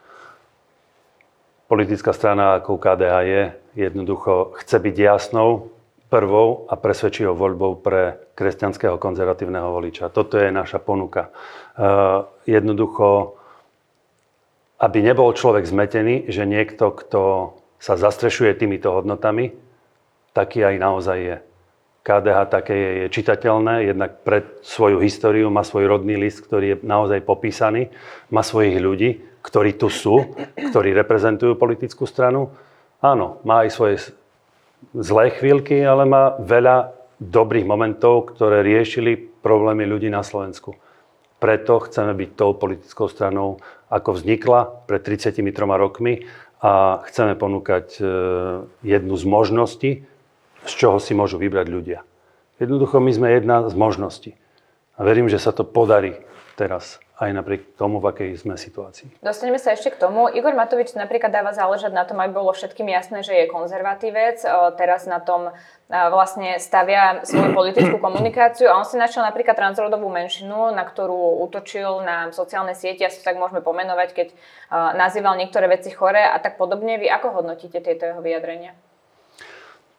Politická 1.71 2.11
strana 2.11 2.59
ako 2.59 2.83
KDH 2.83 3.15
je 3.23 3.43
jednoducho 3.79 4.59
chce 4.59 4.75
byť 4.83 4.97
jasnou, 4.99 5.71
prvou 6.07 6.71
a 6.71 6.79
presvedčivou 6.79 7.35
voľbou 7.35 7.83
pre 7.83 8.31
kresťanského 8.39 8.95
konzervatívneho 9.01 9.75
voliča. 9.75 10.15
Toto 10.15 10.39
je 10.39 10.55
naša 10.55 10.79
ponuka. 10.79 11.35
Uh, 11.75 12.31
jednoducho, 12.47 13.35
aby 14.79 14.99
nebol 15.03 15.35
človek 15.35 15.67
zmetený, 15.67 16.31
že 16.31 16.47
niekto, 16.47 16.95
kto 16.95 17.23
sa 17.83 17.99
zastrešuje 17.99 18.55
týmito 18.55 18.95
hodnotami, 18.95 19.51
taký 20.31 20.62
aj 20.62 20.77
naozaj 20.79 21.19
je. 21.19 21.37
KDH 22.07 22.38
také 22.55 22.75
je, 22.79 22.90
je 23.03 23.07
čitateľné, 23.11 23.90
jednak 23.90 24.23
pre 24.23 24.47
svoju 24.62 25.03
históriu 25.03 25.51
má 25.51 25.66
svoj 25.66 25.90
rodný 25.90 26.14
list, 26.14 26.38
ktorý 26.47 26.79
je 26.79 26.81
naozaj 26.87 27.27
popísaný, 27.27 27.90
má 28.31 28.47
svojich 28.47 28.79
ľudí, 28.79 29.11
ktorí 29.42 29.75
tu 29.75 29.90
sú, 29.90 30.23
ktorí 30.71 30.95
reprezentujú 30.95 31.59
politickú 31.59 32.07
stranu. 32.07 32.55
Áno, 33.03 33.42
má 33.42 33.66
aj 33.66 33.71
svoje 33.75 33.95
zlé 34.97 35.33
chvíľky, 35.35 35.81
ale 35.85 36.05
má 36.09 36.37
veľa 36.41 36.97
dobrých 37.21 37.65
momentov, 37.65 38.37
ktoré 38.37 38.61
riešili 38.61 39.17
problémy 39.17 39.89
ľudí 39.89 40.12
na 40.12 40.21
Slovensku. 40.21 40.77
Preto 41.37 41.81
chceme 41.85 42.17
byť 42.17 42.31
tou 42.33 42.57
politickou 42.57 43.09
stranou, 43.12 43.61
ako 43.93 44.17
vznikla 44.17 44.89
pred 44.89 45.05
33 45.05 45.45
rokmi 45.77 46.25
a 46.65 47.05
chceme 47.05 47.37
ponúkať 47.37 48.01
e, 48.01 48.03
jednu 48.81 49.15
z 49.15 49.25
možností, 49.29 49.91
z 50.65 50.73
čoho 50.73 50.97
si 50.97 51.12
môžu 51.12 51.37
vybrať 51.37 51.67
ľudia. 51.69 52.01
Jednoducho 52.57 52.99
my 53.05 53.12
sme 53.12 53.29
jedna 53.37 53.69
z 53.69 53.75
možností. 53.77 54.31
A 54.97 55.05
verím, 55.05 55.29
že 55.29 55.37
sa 55.37 55.53
to 55.53 55.69
podarí 55.69 56.17
teraz 56.57 56.97
aj 57.16 57.33
napriek 57.33 57.81
tomu, 57.81 57.96
v 57.96 58.12
akej 58.12 58.31
sme 58.37 58.61
situácii. 58.61 59.24
Dostaneme 59.24 59.57
sa 59.57 59.72
ešte 59.72 59.88
k 59.88 59.96
tomu. 59.96 60.29
Igor 60.29 60.52
Matovič 60.52 60.92
napríklad 60.92 61.33
dáva 61.33 61.57
záležať 61.57 61.96
na 61.96 62.05
tom, 62.05 62.20
aby 62.20 62.29
bolo 62.29 62.52
všetkým 62.52 62.92
jasné, 62.92 63.24
že 63.24 63.33
je 63.33 63.48
konzervatívec. 63.48 64.44
Teraz 64.76 65.09
na 65.09 65.16
tom 65.16 65.57
vlastne 65.88 66.61
stavia 66.61 67.24
svoju 67.24 67.57
politickú 67.57 67.96
komunikáciu 67.96 68.68
a 68.68 68.76
on 68.76 68.85
si 68.85 69.00
našiel 69.00 69.24
napríklad 69.24 69.57
transrodovú 69.57 70.12
menšinu, 70.12 70.76
na 70.76 70.85
ktorú 70.85 71.40
útočil 71.48 72.05
na 72.05 72.29
sociálne 72.37 72.76
siete, 72.76 73.09
asi 73.09 73.24
tak 73.24 73.40
môžeme 73.40 73.64
pomenovať, 73.64 74.09
keď 74.12 74.29
nazýval 74.98 75.40
niektoré 75.40 75.72
veci 75.72 75.88
chore 75.96 76.20
a 76.20 76.37
tak 76.37 76.61
podobne. 76.61 77.00
Vy 77.00 77.09
ako 77.09 77.40
hodnotíte 77.40 77.81
tieto 77.81 78.12
jeho 78.12 78.20
vyjadrenia? 78.20 78.76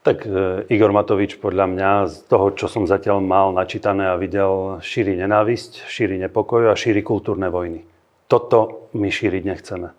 Tak 0.08 0.24
e, 0.24 0.63
Igor 0.72 0.96
Matovič 0.96 1.36
podľa 1.36 1.67
mňa 1.67 1.91
z 2.08 2.15
toho, 2.32 2.56
čo 2.56 2.72
som 2.72 2.88
zatiaľ 2.88 3.20
mal 3.20 3.52
načítané 3.52 4.08
a 4.08 4.15
videl, 4.15 4.80
šíri 4.80 5.20
nenávisť, 5.20 5.84
šíri 5.84 6.15
nepokoj 6.24 6.72
a 6.72 6.80
šíri 6.80 7.04
kultúrne 7.04 7.52
vojny. 7.52 7.84
Toto 8.32 8.88
my 8.96 9.12
šíriť 9.12 9.43
nechceme. 9.43 9.91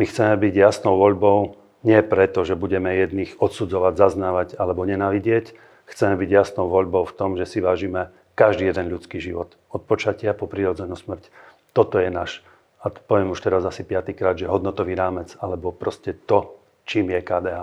My 0.00 0.04
chceme 0.08 0.40
byť 0.40 0.54
jasnou 0.56 0.96
voľbou 0.96 1.60
nie 1.84 2.00
preto, 2.00 2.40
že 2.40 2.56
budeme 2.56 2.88
jedných 3.04 3.36
odsudzovať, 3.36 4.00
zaznávať 4.00 4.48
alebo 4.56 4.88
nenávidieť. 4.88 5.52
Chceme 5.84 6.16
byť 6.16 6.30
jasnou 6.32 6.72
voľbou 6.72 7.04
v 7.04 7.12
tom, 7.12 7.36
že 7.36 7.44
si 7.44 7.60
vážime 7.60 8.08
každý 8.40 8.64
jeden 8.64 8.88
ľudský 8.88 9.20
život. 9.20 9.60
Od 9.76 9.84
počatia 9.84 10.32
po 10.32 10.48
prírodzenú 10.48 10.96
smrť. 10.96 11.28
Toto 11.76 12.00
je 12.00 12.08
náš, 12.08 12.40
a 12.80 12.88
poviem 12.88 13.36
už 13.36 13.44
teraz 13.44 13.60
asi 13.68 13.84
piatýkrát, 13.84 14.40
že 14.40 14.48
hodnotový 14.48 14.96
rámec, 14.96 15.36
alebo 15.36 15.68
proste 15.68 16.16
to, 16.16 16.56
čím 16.88 17.12
je 17.12 17.20
KDH. 17.20 17.60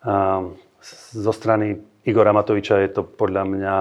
Um, 0.00 0.56
zo 1.12 1.32
strany 1.34 1.82
Igora 2.06 2.30
Matoviča 2.30 2.78
je 2.86 2.90
to 2.90 3.02
podľa 3.02 3.42
mňa 3.44 3.76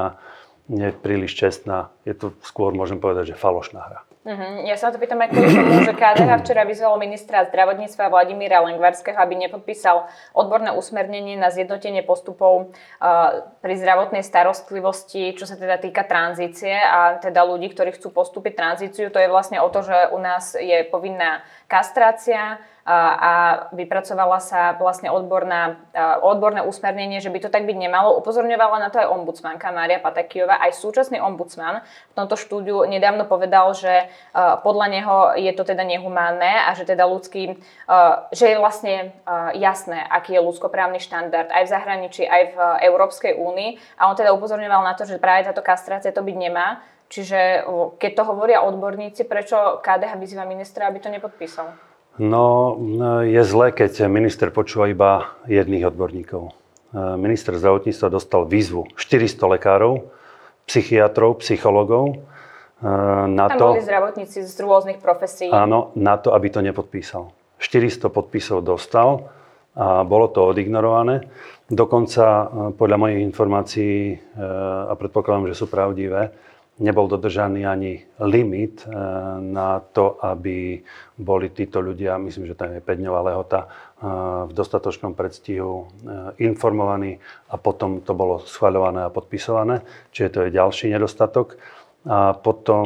nie 0.65 0.89
čestná. 1.29 1.93
Je 2.09 2.17
to 2.17 2.33
skôr, 2.41 2.73
môžem 2.73 2.97
povedať, 2.97 3.33
že 3.33 3.35
falošná 3.37 3.81
hra. 3.85 3.99
Uh-huh. 4.25 4.65
Ja 4.65 4.73
sa 4.73 4.89
to 4.89 4.97
pýtam 4.97 5.21
aj 5.21 5.37
kvôli 5.37 5.53
tomu, 5.53 5.85
že 5.85 5.93
KDH 5.93 6.41
včera 6.41 6.65
vyzvalo 6.65 6.97
ministra 6.97 7.45
zdravotníctva 7.45 8.09
Vladimíra 8.09 8.57
Lengvarského, 8.65 9.13
aby 9.21 9.37
nepodpísal 9.37 10.09
odborné 10.33 10.73
usmernenie 10.73 11.37
na 11.37 11.53
zjednotenie 11.53 12.01
postupov 12.01 12.73
uh, 12.73 13.45
pri 13.61 13.77
zdravotnej 13.77 14.25
starostlivosti, 14.25 15.37
čo 15.37 15.45
sa 15.45 15.53
teda 15.53 15.77
týka 15.77 16.01
tranzície 16.09 16.73
a 16.73 17.21
teda 17.21 17.45
ľudí, 17.45 17.69
ktorí 17.69 17.93
chcú 17.93 18.09
postúpiť 18.09 18.57
tranzíciu. 18.57 19.13
To 19.13 19.21
je 19.21 19.29
vlastne 19.29 19.61
o 19.61 19.69
to, 19.69 19.85
že 19.85 20.09
u 20.09 20.17
nás 20.17 20.57
je 20.57 20.81
povinná 20.89 21.45
kastrácia, 21.69 22.57
a 22.85 23.65
vypracovala 23.73 24.37
sa 24.37 24.77
vlastne 24.77 25.09
odborná, 25.09 25.81
odborné 26.21 26.61
usmernenie, 26.61 27.17
že 27.17 27.33
by 27.33 27.41
to 27.41 27.49
tak 27.49 27.65
byť 27.65 27.73
nemalo. 27.81 28.13
Upozorňovala 28.21 28.77
na 28.77 28.93
to 28.93 29.01
aj 29.01 29.09
ombudsmanka 29.09 29.73
Mária 29.73 29.97
Patakijová, 29.97 30.61
aj 30.61 30.77
súčasný 30.77 31.17
ombudsman 31.17 31.81
v 31.81 32.13
tomto 32.13 32.37
štúdiu 32.37 32.85
nedávno 32.85 33.25
povedal, 33.25 33.73
že 33.73 34.05
podľa 34.61 34.87
neho 34.93 35.15
je 35.33 35.49
to 35.57 35.65
teda 35.65 35.81
nehumánne 35.81 36.69
a 36.69 36.77
že 36.77 36.85
teda 36.85 37.09
ľudský, 37.09 37.57
že 38.29 38.45
je 38.53 38.61
vlastne 38.61 39.17
jasné, 39.57 40.05
aký 40.05 40.37
je 40.37 40.45
ľudskoprávny 40.45 41.01
štandard 41.01 41.49
aj 41.49 41.65
v 41.65 41.73
zahraničí, 41.73 42.23
aj 42.29 42.43
v 42.53 42.57
Európskej 42.85 43.33
únii. 43.33 43.97
A 43.97 44.13
on 44.13 44.15
teda 44.15 44.29
upozorňoval 44.29 44.85
na 44.85 44.93
to, 44.93 45.09
že 45.09 45.17
práve 45.17 45.49
táto 45.49 45.65
kastrácia 45.65 46.13
to 46.13 46.21
byť 46.21 46.37
nemá. 46.37 46.85
Čiže 47.09 47.65
keď 47.97 48.11
to 48.13 48.23
hovoria 48.29 48.65
odborníci, 48.65 49.25
prečo 49.25 49.81
KDH 49.81 50.21
vyzýva 50.21 50.45
ministra, 50.45 50.85
aby 50.85 51.01
to 51.01 51.09
nepodpísal? 51.09 51.84
No, 52.15 52.79
je 53.27 53.43
zle, 53.43 53.75
keď 53.75 54.07
minister 54.07 54.47
počúva 54.47 54.87
iba 54.87 55.35
jedných 55.51 55.91
odborníkov. 55.91 56.43
E, 56.47 56.51
minister 57.19 57.59
zdravotníctva 57.59 58.07
dostal 58.07 58.47
výzvu 58.47 58.87
400 58.95 59.35
lekárov, 59.59 60.07
psychiatrov, 60.63 61.43
psychologov. 61.43 62.15
E, 62.79 62.87
na 63.27 63.51
Tam 63.51 63.59
to, 63.59 63.67
boli 63.75 63.83
zdravotníci 63.83 64.47
z 64.47 64.55
rôznych 64.63 65.03
profesí. 65.03 65.51
Áno, 65.51 65.91
na 65.99 66.15
to, 66.15 66.31
aby 66.31 66.47
to 66.47 66.63
nepodpísal. 66.63 67.35
400 67.59 68.07
podpisov 68.07 68.63
dostal. 68.63 69.27
a 69.75 70.07
bolo 70.07 70.31
to 70.31 70.55
odignorované. 70.55 71.27
Dokonca 71.67 72.47
podľa 72.79 72.95
mojich 72.95 73.19
informácií, 73.27 74.15
a 74.87 74.95
predpokladám, 74.95 75.51
že 75.51 75.59
sú 75.59 75.67
pravdivé, 75.67 76.31
nebol 76.75 77.07
dodržaný 77.07 77.63
ani 77.63 78.03
limit 78.19 78.83
eh, 78.83 78.91
na 79.39 79.79
to, 79.79 80.19
aby 80.19 80.83
boli 81.15 81.47
títo 81.55 81.79
ľudia, 81.79 82.19
myslím, 82.19 82.51
že 82.51 82.57
tam 82.59 82.75
je 82.75 82.83
5-dňová 82.83 83.21
lehota, 83.31 83.67
eh, 83.67 83.71
v 84.47 84.51
dostatočnom 84.51 85.15
predstihu 85.15 85.73
eh, 85.79 85.87
informovaní 86.43 87.19
a 87.47 87.55
potom 87.55 88.03
to 88.03 88.11
bolo 88.11 88.43
schvaľované 88.43 89.07
a 89.07 89.13
podpisované. 89.13 89.87
Čiže 90.11 90.29
to 90.31 90.39
je 90.47 90.57
ďalší 90.57 90.91
nedostatok. 90.91 91.55
A 92.05 92.37
potom 92.37 92.85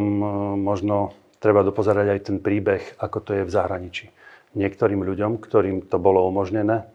možno 0.63 1.12
treba 1.43 1.60
dopozerať 1.60 2.08
aj 2.08 2.19
ten 2.23 2.38
príbeh, 2.39 2.95
ako 3.04 3.17
to 3.19 3.32
je 3.36 3.43
v 3.43 3.52
zahraničí. 3.52 4.06
Niektorým 4.56 5.04
ľuďom, 5.04 5.43
ktorým 5.43 5.91
to 5.91 5.99
bolo 5.99 6.23
umožnené, 6.23 6.88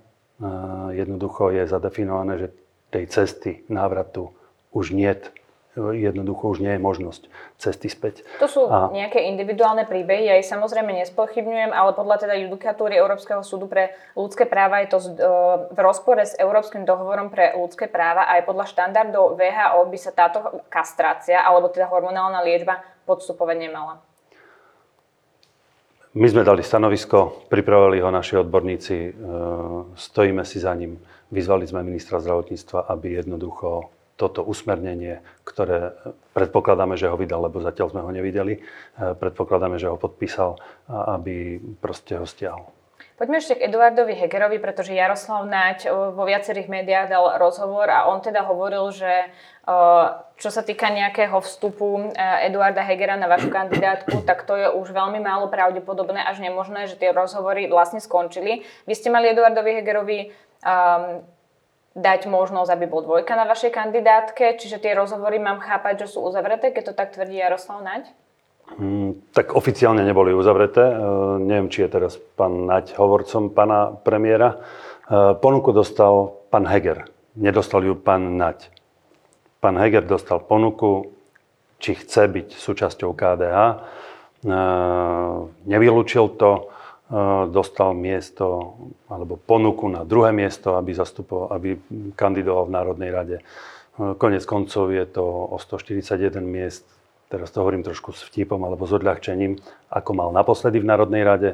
jednoducho 0.96 1.52
je 1.52 1.68
zadefinované, 1.68 2.40
že 2.40 2.56
tej 2.88 3.04
cesty 3.12 3.60
návratu 3.68 4.32
už 4.72 4.96
niet 4.96 5.28
jednoducho 5.74 6.54
už 6.54 6.62
nie 6.62 6.78
je 6.78 6.80
možnosť 6.80 7.22
cesty 7.58 7.90
späť. 7.90 8.22
To 8.38 8.46
sú 8.46 8.62
a... 8.70 8.94
nejaké 8.94 9.26
individuálne 9.26 9.82
príbehy, 9.84 10.30
ja 10.30 10.38
ich 10.38 10.46
samozrejme 10.46 10.94
nespochybňujem, 11.02 11.74
ale 11.74 11.90
podľa 11.98 12.26
teda 12.26 12.34
judikatúry 12.46 12.94
Európskeho 12.94 13.42
súdu 13.42 13.66
pre 13.66 13.90
ľudské 14.14 14.46
práva 14.46 14.82
je 14.86 14.94
to 14.94 14.98
v 15.74 15.78
rozpore 15.82 16.22
s 16.22 16.38
Európskym 16.38 16.86
dohovorom 16.86 17.28
pre 17.28 17.58
ľudské 17.58 17.90
práva 17.90 18.30
a 18.30 18.38
aj 18.38 18.46
podľa 18.46 18.70
štandardov 18.70 19.34
VHO 19.34 19.80
by 19.90 19.98
sa 19.98 20.14
táto 20.14 20.62
kastrácia 20.70 21.42
alebo 21.42 21.70
teda 21.70 21.90
hormonálna 21.90 22.40
liečba 22.46 22.80
podstupovať 23.04 23.56
nemala. 23.58 23.98
My 26.14 26.30
sme 26.30 26.46
dali 26.46 26.62
stanovisko, 26.62 27.50
pripravili 27.50 27.98
ho 27.98 28.06
naši 28.06 28.38
odborníci, 28.38 28.94
e, 28.94 29.10
stojíme 29.98 30.46
si 30.46 30.62
za 30.62 30.70
ním. 30.70 31.02
Vyzvali 31.34 31.66
sme 31.66 31.82
ministra 31.82 32.22
zdravotníctva, 32.22 32.86
aby 32.86 33.18
jednoducho 33.18 33.90
toto 34.14 34.46
usmernenie, 34.46 35.22
ktoré 35.42 35.94
predpokladáme, 36.34 36.94
že 36.94 37.10
ho 37.10 37.18
vydal, 37.18 37.50
lebo 37.50 37.58
zatiaľ 37.58 37.90
sme 37.90 38.02
ho 38.06 38.10
nevideli, 38.14 38.58
e, 38.58 38.60
predpokladáme, 39.18 39.78
že 39.78 39.90
ho 39.90 39.98
podpísal, 39.98 40.54
aby 40.86 41.58
proste 41.82 42.14
ho 42.14 42.26
stiahol. 42.26 42.70
Poďme 43.14 43.38
ešte 43.38 43.54
k 43.54 43.70
Eduardovi 43.70 44.18
Hegerovi, 44.18 44.58
pretože 44.58 44.90
Jaroslav 44.90 45.46
Naď 45.46 45.86
e, 45.86 45.88
vo 45.90 46.22
viacerých 46.26 46.70
médiách 46.70 47.10
dal 47.10 47.38
rozhovor 47.42 47.90
a 47.90 48.06
on 48.06 48.22
teda 48.22 48.46
hovoril, 48.46 48.94
že 48.94 49.10
e, 49.10 49.26
čo 50.38 50.50
sa 50.50 50.62
týka 50.62 50.90
nejakého 50.90 51.38
vstupu 51.42 52.14
Eduarda 52.18 52.82
Hegera 52.86 53.14
na 53.18 53.30
vašu 53.30 53.50
kandidátku, 53.50 54.22
tak 54.26 54.46
to 54.46 54.54
je 54.58 54.66
už 54.66 54.90
veľmi 54.94 55.22
málo 55.22 55.46
pravdepodobné, 55.46 56.22
až 56.22 56.42
nemožné, 56.42 56.90
že 56.90 56.98
tie 56.98 57.14
rozhovory 57.14 57.70
vlastne 57.70 58.02
skončili. 58.02 58.66
Vy 58.86 58.94
ste 58.98 59.14
mali 59.14 59.30
Eduardovi 59.30 59.78
Hegerovi 59.78 60.18
dať 61.94 62.26
možnosť, 62.26 62.70
aby 62.74 62.84
bol 62.90 63.06
dvojka 63.06 63.38
na 63.38 63.46
vašej 63.46 63.70
kandidátke, 63.70 64.58
čiže 64.58 64.82
tie 64.82 64.98
rozhovory 64.98 65.38
mám 65.38 65.62
chápať, 65.62 66.06
že 66.06 66.18
sú 66.18 66.26
uzavreté, 66.26 66.74
keď 66.74 66.90
to 66.90 66.94
tak 66.98 67.14
tvrdí 67.14 67.38
Jaroslav 67.38 67.86
Naď? 67.86 68.10
Hmm, 68.74 69.22
tak 69.30 69.54
oficiálne 69.54 70.02
neboli 70.02 70.34
uzavreté. 70.34 70.82
E, 70.82 70.96
neviem, 71.38 71.70
či 71.70 71.86
je 71.86 71.94
teraz 71.94 72.18
pán 72.34 72.66
Naď 72.66 72.98
hovorcom 72.98 73.54
pána 73.54 73.94
premiéra. 73.94 74.58
E, 75.06 75.38
ponuku 75.38 75.70
dostal 75.70 76.34
pán 76.50 76.66
Heger. 76.66 77.06
Nedostal 77.38 77.86
ju 77.86 77.94
pán 77.94 78.40
Naď. 78.40 78.72
Pán 79.62 79.78
Heger 79.78 80.02
dostal 80.02 80.42
ponuku, 80.42 81.14
či 81.78 81.94
chce 81.94 82.26
byť 82.26 82.48
súčasťou 82.56 83.14
KDH. 83.14 83.54
E, 83.54 83.76
nevylúčil 85.68 86.34
to 86.34 86.73
dostal 87.50 87.94
miesto 87.94 88.74
alebo 89.06 89.38
ponuku 89.38 89.86
na 89.88 90.02
druhé 90.02 90.34
miesto, 90.34 90.74
aby, 90.74 90.94
zastupoval, 90.94 91.54
aby 91.54 91.78
kandidoval 92.18 92.66
v 92.66 92.74
Národnej 92.74 93.10
rade. 93.14 93.36
Konec 93.94 94.42
koncov 94.42 94.90
je 94.90 95.06
to 95.06 95.22
o 95.24 95.56
141 95.58 96.42
miest 96.42 96.82
teraz 97.34 97.50
to 97.50 97.58
hovorím 97.58 97.82
trošku 97.82 98.14
s 98.14 98.22
vtipom 98.30 98.62
alebo 98.62 98.86
s 98.86 98.94
odľahčením, 98.94 99.58
ako 99.90 100.10
mal 100.14 100.30
naposledy 100.30 100.78
v 100.78 100.86
Národnej 100.86 101.26
rade, 101.26 101.50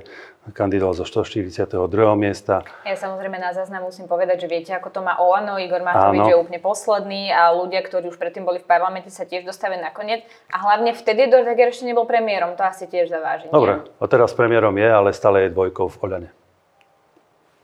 kandidoval 0.52 0.92
zo 0.92 1.08
142. 1.08 1.72
miesta. 2.20 2.60
Ja 2.84 3.00
samozrejme 3.00 3.40
na 3.40 3.56
záznam 3.56 3.88
musím 3.88 4.04
povedať, 4.04 4.44
že 4.44 4.48
viete, 4.52 4.70
ako 4.76 4.92
to 4.92 5.00
má 5.00 5.16
Olano, 5.16 5.56
Igor 5.56 5.80
Matovič 5.80 6.28
je 6.28 6.36
úplne 6.36 6.60
posledný 6.60 7.32
a 7.32 7.56
ľudia, 7.56 7.80
ktorí 7.80 8.12
už 8.12 8.20
predtým 8.20 8.44
boli 8.44 8.60
v 8.60 8.68
parlamente, 8.68 9.08
sa 9.08 9.24
tiež 9.24 9.48
dostavili 9.48 9.80
nakoniec. 9.80 10.28
A 10.52 10.60
hlavne 10.60 10.92
vtedy 10.92 11.32
Eduard 11.32 11.48
Heger 11.48 11.72
ešte 11.72 11.88
nebol 11.88 12.04
premiérom, 12.04 12.60
to 12.60 12.62
asi 12.68 12.84
tiež 12.84 13.08
zaváži. 13.08 13.48
Dobre, 13.48 13.88
a 13.88 14.04
teraz 14.04 14.36
premiérom 14.36 14.76
je, 14.76 14.88
ale 14.92 15.16
stále 15.16 15.48
je 15.48 15.56
dvojkou 15.56 15.88
v 15.88 15.96
Oľane. 16.04 16.30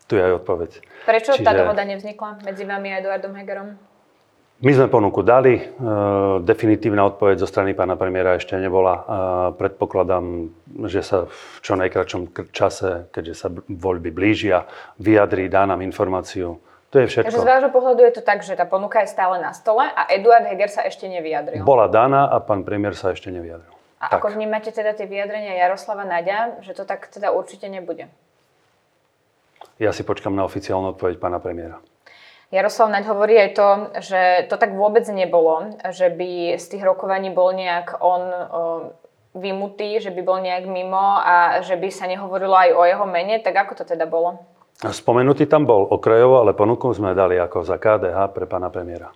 Tu 0.06 0.16
je 0.16 0.22
aj 0.22 0.32
odpoveď. 0.40 0.70
Prečo 1.04 1.34
Čiže... 1.34 1.44
tá 1.44 1.52
dohoda 1.52 1.82
nevznikla 1.82 2.40
medzi 2.46 2.62
vami 2.62 2.94
a 2.94 3.02
Eduardom 3.02 3.34
Hegerom? 3.34 3.74
My 4.56 4.72
sme 4.72 4.88
ponuku 4.88 5.20
dali, 5.20 5.60
e, 5.60 5.62
definitívna 6.40 7.04
odpoveď 7.12 7.44
zo 7.44 7.48
strany 7.48 7.76
pána 7.76 7.92
premiéra 8.00 8.40
ešte 8.40 8.56
nebola. 8.56 9.04
Predpokladám, 9.52 10.48
že 10.88 11.04
sa 11.04 11.28
v 11.28 11.58
čo 11.60 11.76
najkračom 11.76 12.32
čase, 12.56 13.12
keďže 13.12 13.34
sa 13.36 13.48
voľby 13.52 14.08
blížia, 14.08 14.64
vyjadrí, 14.96 15.52
dá 15.52 15.68
nám 15.68 15.84
informáciu. 15.84 16.56
To 16.88 16.96
je 17.04 17.12
všetko. 17.12 17.28
Takže 17.28 17.44
z 17.44 17.50
vášho 17.52 17.70
pohľadu 17.74 18.00
je 18.08 18.12
to 18.16 18.22
tak, 18.24 18.40
že 18.40 18.56
tá 18.56 18.64
ponuka 18.64 19.04
je 19.04 19.12
stále 19.12 19.36
na 19.36 19.52
stole 19.52 19.84
a 19.84 20.08
Eduard 20.08 20.48
Heger 20.48 20.72
sa 20.72 20.88
ešte 20.88 21.04
nevyjadril. 21.04 21.60
Bola 21.60 21.92
daná 21.92 22.24
a 22.24 22.40
pán 22.40 22.64
premiér 22.64 22.96
sa 22.96 23.12
ešte 23.12 23.28
nevyjadril. 23.28 23.68
A 24.00 24.08
tak. 24.08 24.24
ako 24.24 24.40
vnímate 24.40 24.72
teda 24.72 24.96
tie 24.96 25.04
vyjadrenia 25.04 25.52
Jaroslava 25.60 26.08
Nadia, 26.08 26.56
že 26.64 26.72
to 26.72 26.88
tak 26.88 27.12
teda 27.12 27.28
určite 27.34 27.68
nebude? 27.68 28.08
Ja 29.76 29.92
si 29.92 30.00
počkam 30.00 30.32
na 30.32 30.48
oficiálnu 30.48 30.96
odpoveď 30.96 31.20
pána 31.20 31.36
premiéra. 31.42 31.76
Jaroslav 32.54 32.94
Naď 32.94 33.04
hovorí 33.10 33.34
aj 33.34 33.50
to, 33.58 33.68
že 34.06 34.20
to 34.46 34.54
tak 34.54 34.70
vôbec 34.78 35.02
nebolo, 35.10 35.74
že 35.90 36.06
by 36.14 36.54
z 36.54 36.66
tých 36.70 36.82
rokovaní 36.86 37.34
bol 37.34 37.50
nejak 37.50 37.98
on 37.98 38.22
vymutý, 39.34 39.98
že 39.98 40.14
by 40.14 40.22
bol 40.22 40.38
nejak 40.40 40.64
mimo 40.70 41.20
a 41.20 41.60
že 41.66 41.74
by 41.74 41.90
sa 41.90 42.06
nehovorilo 42.06 42.54
aj 42.54 42.70
o 42.72 42.82
jeho 42.86 43.06
mene, 43.06 43.42
tak 43.42 43.52
ako 43.66 43.82
to 43.82 43.84
teda 43.84 44.06
bolo? 44.06 44.40
Spomenutý 44.78 45.48
tam 45.48 45.66
bol 45.66 45.88
okrajovo, 45.88 46.40
ale 46.40 46.54
ponuku 46.54 46.92
sme 46.94 47.16
dali 47.16 47.34
ako 47.40 47.64
za 47.64 47.80
KDH 47.80 48.32
pre 48.32 48.44
pána 48.46 48.68
premiéra. 48.68 49.10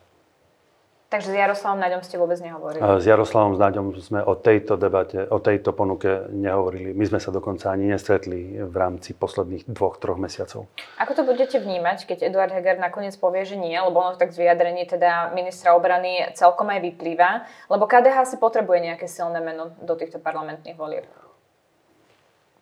Takže 1.11 1.35
s 1.35 1.37
Jaroslavom 1.43 1.83
Naďom 1.83 2.07
ste 2.07 2.23
vôbec 2.23 2.39
nehovorili? 2.39 2.79
S 2.79 3.03
Jaroslavom 3.03 3.59
Naďom 3.59 3.99
sme 3.99 4.23
o 4.23 4.39
tejto 4.39 4.79
debate, 4.79 5.27
o 5.27 5.43
tejto 5.43 5.75
ponuke 5.75 6.31
nehovorili. 6.31 6.95
My 6.95 7.03
sme 7.03 7.19
sa 7.19 7.35
dokonca 7.35 7.67
ani 7.75 7.91
nestretli 7.91 8.63
v 8.63 8.75
rámci 8.79 9.19
posledných 9.19 9.67
dvoch, 9.67 9.99
troch 9.99 10.23
mesiacov. 10.23 10.71
Ako 11.03 11.13
to 11.19 11.27
budete 11.27 11.59
vnímať, 11.59 12.07
keď 12.07 12.31
Eduard 12.31 12.55
Heger 12.55 12.79
nakoniec 12.79 13.19
povie, 13.19 13.43
že 13.43 13.59
nie, 13.59 13.75
lebo 13.75 13.99
ono 13.99 14.15
tak 14.15 14.31
z 14.31 14.39
vyjadrení 14.39 14.87
teda 14.87 15.35
ministra 15.35 15.75
obrany 15.75 16.31
celkom 16.39 16.71
aj 16.71 16.79
vyplýva, 16.79 17.43
lebo 17.67 17.91
KDH 17.91 18.31
si 18.31 18.37
potrebuje 18.39 18.79
nejaké 18.95 19.11
silné 19.11 19.43
meno 19.43 19.75
do 19.83 19.99
týchto 19.99 20.23
parlamentných 20.23 20.79
volieb? 20.79 21.11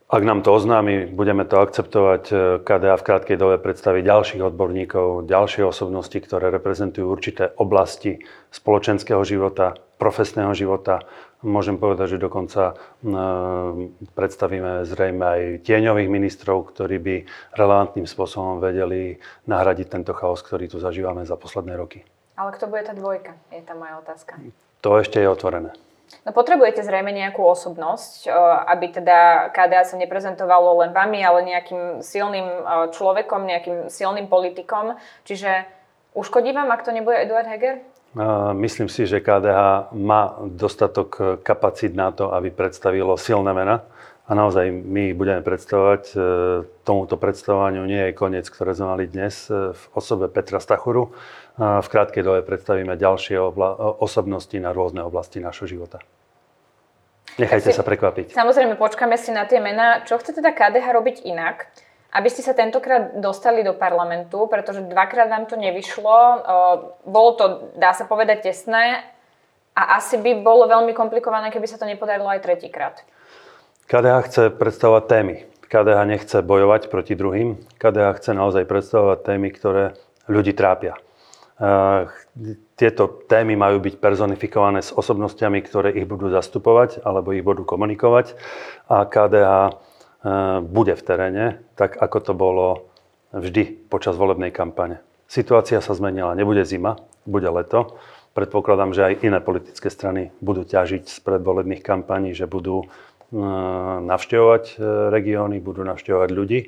Ak 0.09 0.25
nám 0.25 0.41
to 0.41 0.57
oznámi, 0.57 1.05
budeme 1.05 1.45
to 1.45 1.61
akceptovať. 1.61 2.33
KDA 2.65 2.97
v 2.97 3.07
krátkej 3.13 3.37
dobe 3.37 3.61
predstaví 3.61 4.01
ďalších 4.01 4.41
odborníkov, 4.41 5.29
ďalšie 5.29 5.69
osobnosti, 5.69 6.17
ktoré 6.17 6.49
reprezentujú 6.49 7.05
určité 7.05 7.53
oblasti 7.61 8.25
spoločenského 8.49 9.21
života, 9.29 9.77
profesného 10.01 10.57
života. 10.57 11.05
Môžem 11.45 11.77
povedať, 11.77 12.17
že 12.17 12.25
dokonca 12.25 12.81
predstavíme 14.17 14.89
zrejme 14.89 15.25
aj 15.29 15.41
tieňových 15.69 16.09
ministrov, 16.09 16.73
ktorí 16.73 16.97
by 16.97 17.17
relevantným 17.61 18.09
spôsobom 18.09 18.65
vedeli 18.65 19.21
nahradiť 19.45 19.93
tento 19.93 20.17
chaos, 20.17 20.41
ktorý 20.41 20.73
tu 20.73 20.81
zažívame 20.81 21.29
za 21.29 21.37
posledné 21.37 21.77
roky. 21.77 22.01
Ale 22.33 22.57
kto 22.57 22.65
bude 22.65 22.81
tá 22.81 22.97
dvojka? 22.97 23.37
Je 23.53 23.61
tam 23.61 23.85
moja 23.85 24.01
otázka. 24.01 24.41
To 24.81 24.97
ešte 24.97 25.21
je 25.21 25.29
otvorené. 25.29 25.77
No 26.25 26.33
potrebujete 26.33 26.81
zrejme 26.85 27.13
nejakú 27.13 27.45
osobnosť, 27.45 28.29
aby 28.69 28.97
teda 28.97 29.51
KDA 29.53 29.85
sa 29.85 29.97
neprezentovalo 30.01 30.81
len 30.81 30.97
vami, 30.97 31.21
ale 31.21 31.45
nejakým 31.45 32.01
silným 32.01 32.49
človekom, 32.93 33.45
nejakým 33.45 33.77
silným 33.93 34.29
politikom. 34.29 34.97
Čiže 35.29 35.69
uškodí 36.17 36.53
vám, 36.57 36.73
ak 36.73 36.85
to 36.85 36.97
nebude 36.97 37.17
Eduard 37.21 37.49
Heger? 37.49 37.85
Myslím 38.57 38.89
si, 38.89 39.05
že 39.05 39.21
KDH 39.21 39.93
má 39.93 40.41
dostatok 40.49 41.41
kapacít 41.45 41.93
na 41.93 42.09
to, 42.09 42.33
aby 42.33 42.49
predstavilo 42.51 43.21
silné 43.21 43.53
mena. 43.53 43.85
A 44.29 44.37
naozaj 44.37 44.69
my 44.69 45.17
budeme 45.17 45.41
predstavovať. 45.41 46.03
E, 46.13 46.17
tomuto 46.85 47.17
predstavovaniu 47.17 47.89
nie 47.89 48.13
je 48.13 48.13
koniec, 48.13 48.45
ktoré 48.45 48.77
sme 48.77 48.93
mali 48.93 49.05
dnes 49.09 49.49
e, 49.49 49.73
v 49.73 49.83
osobe 49.97 50.29
Petra 50.29 50.61
Stachuru. 50.61 51.17
V 51.59 51.89
krátkej 51.91 52.23
dobe 52.23 52.47
predstavíme 52.47 52.95
ďalšie 52.95 53.41
obla- 53.41 53.75
osobnosti 53.99 54.55
na 54.61 54.71
rôzne 54.71 55.03
oblasti 55.03 55.43
našho 55.43 55.67
života. 55.67 55.99
Nechajte 57.35 57.71
si, 57.71 57.75
sa 57.75 57.83
prekvapiť. 57.83 58.31
Samozrejme, 58.31 58.79
počkáme 58.79 59.19
si 59.19 59.35
na 59.35 59.43
tie 59.43 59.59
mená. 59.59 60.07
Čo 60.07 60.23
chce 60.23 60.39
teda 60.39 60.55
KDH 60.55 60.87
robiť 60.91 61.17
inak, 61.27 61.67
aby 62.15 62.29
ste 62.31 62.47
sa 62.47 62.55
tentokrát 62.55 63.19
dostali 63.19 63.67
do 63.67 63.75
parlamentu, 63.75 64.47
pretože 64.47 64.87
dvakrát 64.87 65.31
vám 65.31 65.51
to 65.51 65.59
nevyšlo. 65.59 66.17
Bolo 67.07 67.31
to, 67.35 67.45
dá 67.75 67.91
sa 67.91 68.07
povedať, 68.07 68.51
tesné 68.51 69.03
a 69.75 70.03
asi 70.03 70.19
by 70.19 70.43
bolo 70.43 70.67
veľmi 70.67 70.95
komplikované, 70.95 71.51
keby 71.55 71.67
sa 71.71 71.79
to 71.79 71.87
nepodarilo 71.87 72.27
aj 72.27 72.43
tretíkrát. 72.43 73.03
KDH 73.89 74.17
chce 74.29 74.43
predstavovať 74.53 75.05
témy 75.09 75.49
KDH 75.69 76.01
nechce 76.09 76.37
bojovať 76.41 76.89
proti 76.89 77.13
druhým. 77.13 77.61
KDH 77.77 78.09
chce 78.19 78.31
naozaj 78.33 78.65
predstavovať 78.65 79.19
témy, 79.21 79.49
ktoré 79.53 79.85
ľudí 80.25 80.57
trápia. 80.57 80.97
Tieto 82.79 83.05
témy 83.29 83.59
majú 83.59 83.83
byť 83.85 83.95
personifikované 84.01 84.81
s 84.81 84.95
osobnostiami, 84.97 85.61
ktoré 85.61 85.93
ich 85.93 86.09
budú 86.09 86.33
zastupovať 86.33 87.05
alebo 87.05 87.37
ich 87.37 87.45
budú 87.45 87.69
komunikovať. 87.69 88.33
A 88.89 89.05
KDH 89.05 89.77
bude 90.65 90.95
v 90.97 91.03
teréne, 91.05 91.45
tak 91.77 92.01
ako 92.01 92.19
to 92.25 92.33
bolo 92.33 92.67
vždy 93.37 93.93
počas 93.93 94.17
volebnej 94.17 94.49
kampane. 94.49 95.05
Situácia 95.29 95.85
sa 95.85 95.93
zmenila, 95.93 96.33
nebude 96.33 96.65
zima, 96.65 96.97
bude 97.29 97.53
leto. 97.53 98.01
Predpokladám, 98.33 98.97
že 98.97 99.05
aj 99.05 99.21
iné 99.27 99.39
politické 99.45 99.93
strany 99.93 100.33
budú 100.41 100.65
ťažiť 100.65 101.05
z 101.05 101.19
predvolebných 101.21 101.85
kampaní, 101.85 102.33
že 102.33 102.49
budú 102.49 102.87
e, 102.87 102.87
navštevovať 103.33 104.65
e, 104.73 104.75
regióny, 105.13 105.61
budú 105.61 105.85
navštevovať 105.85 106.31
ľudí. 106.33 106.61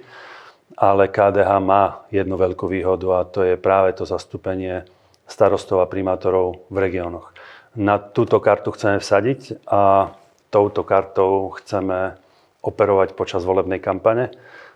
Ale 0.77 1.11
KDH 1.11 1.51
má 1.59 2.07
jednu 2.14 2.38
veľkú 2.38 2.70
výhodu 2.70 3.07
a 3.20 3.27
to 3.27 3.42
je 3.42 3.55
práve 3.59 3.90
to 3.96 4.07
zastúpenie 4.07 4.87
starostov 5.27 5.83
a 5.83 5.90
primátorov 5.90 6.62
v 6.70 6.77
regiónoch. 6.79 7.35
Na 7.75 7.99
túto 7.99 8.38
kartu 8.38 8.70
chceme 8.75 9.03
vsadiť 9.03 9.66
a 9.66 10.14
touto 10.51 10.83
kartou 10.83 11.55
chceme 11.59 12.18
operovať 12.61 13.14
počas 13.14 13.46
volebnej 13.46 13.81
kampane 13.81 14.31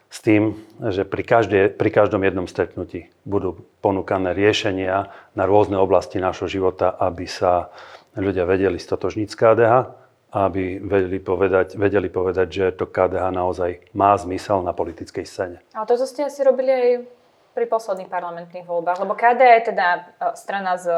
s 0.08 0.22
tým, 0.22 0.54
že 0.78 1.02
pri, 1.02 1.22
každé, 1.26 1.60
pri 1.74 1.90
každom 1.90 2.22
jednom 2.22 2.46
stretnutí 2.46 3.10
budú 3.26 3.66
ponúkané 3.82 4.30
riešenia 4.30 5.10
na 5.34 5.44
rôzne 5.44 5.74
oblasti 5.74 6.22
nášho 6.22 6.46
života, 6.46 6.94
aby 6.94 7.26
sa 7.26 7.74
ľudia 8.14 8.46
vedeli 8.46 8.78
stotožniť 8.78 9.26
s 9.26 9.36
KDH, 9.36 10.03
aby 10.34 10.82
vedeli 10.82 11.22
povedať, 11.22 11.78
vedeli 11.78 12.10
povedať, 12.10 12.48
že 12.50 12.66
to 12.74 12.90
KDH 12.90 13.30
naozaj 13.30 13.70
má 13.94 14.18
zmysel 14.18 14.66
na 14.66 14.74
politickej 14.74 15.22
scéne. 15.22 15.58
Ale 15.70 15.86
to, 15.86 15.94
ste 16.02 16.26
asi 16.26 16.42
robili 16.42 16.70
aj 16.74 16.88
pri 17.54 17.70
posledných 17.70 18.10
parlamentných 18.10 18.66
voľbách, 18.66 19.06
lebo 19.06 19.14
KDH 19.14 19.46
je 19.46 19.62
teda 19.70 19.86
e, 19.94 20.00
strana 20.34 20.74
s 20.74 20.90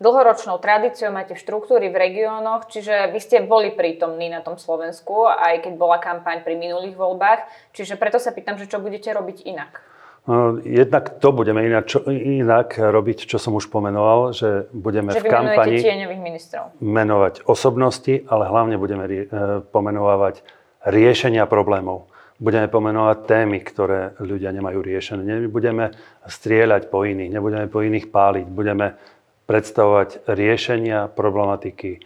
dlhoročnou 0.00 0.56
tradíciou, 0.56 1.12
máte 1.12 1.36
štruktúry 1.36 1.92
v 1.92 2.00
regiónoch, 2.00 2.64
čiže 2.72 3.12
vy 3.12 3.20
ste 3.20 3.44
boli 3.44 3.76
prítomní 3.76 4.32
na 4.32 4.40
tom 4.40 4.56
Slovensku, 4.56 5.28
aj 5.28 5.68
keď 5.68 5.76
bola 5.76 6.00
kampaň 6.00 6.40
pri 6.40 6.56
minulých 6.56 6.96
voľbách, 6.96 7.44
čiže 7.76 8.00
preto 8.00 8.16
sa 8.16 8.32
pýtam, 8.32 8.56
že 8.56 8.72
čo 8.72 8.80
budete 8.80 9.12
robiť 9.12 9.44
inak? 9.44 9.84
No, 10.28 10.60
jednak 10.60 11.24
to 11.24 11.32
budeme 11.32 11.64
inak, 11.64 11.88
čo, 11.88 12.04
inak 12.12 12.76
robiť, 12.76 13.24
čo 13.24 13.40
som 13.40 13.56
už 13.56 13.72
pomenoval, 13.72 14.36
že 14.36 14.68
budeme 14.76 15.16
že 15.16 15.24
v 15.24 15.32
kampani 15.32 15.80
ministrov. 16.20 16.76
menovať 16.84 17.48
osobnosti, 17.48 18.28
ale 18.28 18.44
hlavne 18.44 18.76
budeme 18.76 19.08
rie, 19.08 19.24
pomenovávať 19.72 20.44
riešenia 20.84 21.48
problémov. 21.48 22.12
Budeme 22.36 22.68
pomenovať 22.68 23.24
témy, 23.24 23.58
ktoré 23.64 24.20
ľudia 24.20 24.52
nemajú 24.52 24.84
riešené. 24.84 25.48
Nebudeme 25.48 25.96
strieľať 26.28 26.92
po 26.92 27.08
iných, 27.08 27.32
nebudeme 27.32 27.64
po 27.72 27.80
iných 27.80 28.12
páliť. 28.12 28.46
Budeme 28.52 29.00
predstavovať 29.48 30.28
riešenia 30.28 31.08
problematiky 31.08 31.90
e, 31.96 32.00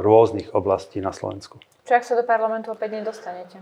rôznych 0.00 0.54
oblastí 0.54 1.02
na 1.02 1.10
Slovensku. 1.10 1.58
Čo 1.82 1.92
ak 1.98 2.04
sa 2.06 2.14
do 2.14 2.22
parlamentu 2.22 2.70
opäť 2.70 3.02
nedostanete? 3.02 3.58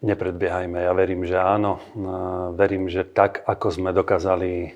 Nepredbiehajme, 0.00 0.80
ja 0.80 0.92
verím, 0.96 1.28
že 1.28 1.36
áno. 1.36 1.76
E, 1.76 2.00
verím, 2.56 2.88
že 2.88 3.04
tak, 3.04 3.44
ako 3.44 3.66
sme 3.68 3.90
dokázali 3.92 4.72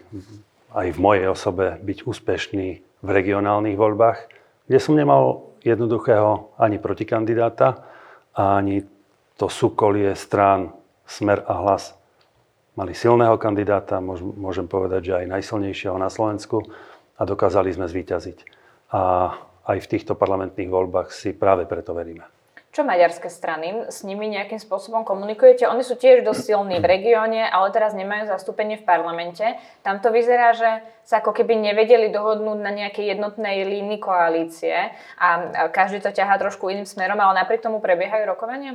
aj 0.76 0.87
v 0.92 0.98
mojej 1.00 1.26
osobe 1.32 1.80
byť 1.80 1.98
úspešní 2.04 2.68
v 3.00 3.08
regionálnych 3.08 3.78
voľbách, 3.78 4.18
kde 4.68 4.78
som 4.80 4.96
nemal 4.96 5.54
jednoduchého 5.64 6.52
ani 6.60 6.76
protikandidáta, 6.76 7.84
ani 8.37 8.84
to 9.40 9.48
súkolie 9.48 10.12
strán 10.12 10.76
Smer 11.08 11.40
a 11.44 11.56
Hlas 11.60 11.96
mali 12.74 12.92
silného 12.92 13.38
kandidáta, 13.38 14.02
môžem 14.02 14.66
povedať, 14.66 15.10
že 15.10 15.16
aj 15.24 15.30
najsilnejšieho 15.30 15.96
na 15.98 16.10
Slovensku 16.10 16.66
a 17.14 17.22
dokázali 17.22 17.70
sme 17.70 17.87
zvíťaziť. 17.87 18.38
A 18.94 19.30
aj 19.64 19.78
v 19.80 19.90
týchto 19.90 20.18
parlamentných 20.18 20.70
voľbách 20.70 21.14
si 21.14 21.32
práve 21.32 21.64
preto 21.70 21.94
veríme. 21.94 22.26
Čo 22.74 22.82
maďarské 22.82 23.30
strany? 23.30 23.87
S 23.87 24.02
nimi 24.02 24.26
nejakým 24.26 24.58
spôsobom 24.58 25.06
komunikujete? 25.06 25.62
Oni 25.70 25.87
sú 25.87 25.94
tiež 25.94 26.26
dosť 26.26 26.42
silní 26.42 26.82
v 26.82 26.90
regióne, 26.90 27.46
ale 27.46 27.70
teraz 27.70 27.94
nemajú 27.94 28.26
zastúpenie 28.26 28.82
v 28.82 28.82
parlamente. 28.82 29.46
Tam 29.87 30.02
to 30.02 30.10
vyzerá, 30.10 30.58
že 30.58 30.82
sa 31.06 31.22
ako 31.22 31.38
keby 31.38 31.54
nevedeli 31.54 32.10
dohodnúť 32.10 32.58
na 32.58 32.74
nejakej 32.74 33.14
jednotnej 33.14 33.62
línii 33.62 34.02
koalície 34.02 34.90
a 35.22 35.28
každý 35.70 36.02
to 36.02 36.10
ťahá 36.10 36.34
trošku 36.42 36.66
iným 36.66 36.82
smerom, 36.82 37.22
ale 37.22 37.46
napriek 37.46 37.62
tomu 37.62 37.78
prebiehajú 37.78 38.26
rokovania? 38.26 38.74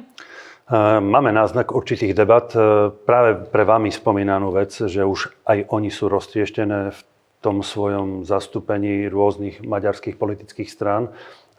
Máme 1.03 1.35
náznak 1.35 1.75
určitých 1.75 2.15
debat. 2.15 2.45
E, 2.55 2.93
práve 3.03 3.41
pre 3.51 3.65
vami 3.65 3.91
spomínanú 3.91 4.53
vec, 4.55 4.69
že 4.79 5.01
už 5.01 5.33
aj 5.43 5.65
oni 5.75 5.91
sú 5.91 6.07
roztrieštené 6.07 6.93
v 6.93 6.99
tom 7.41 7.65
svojom 7.65 8.23
zastúpení 8.23 9.09
rôznych 9.11 9.65
maďarských 9.65 10.15
politických 10.15 10.69
strán. 10.69 11.09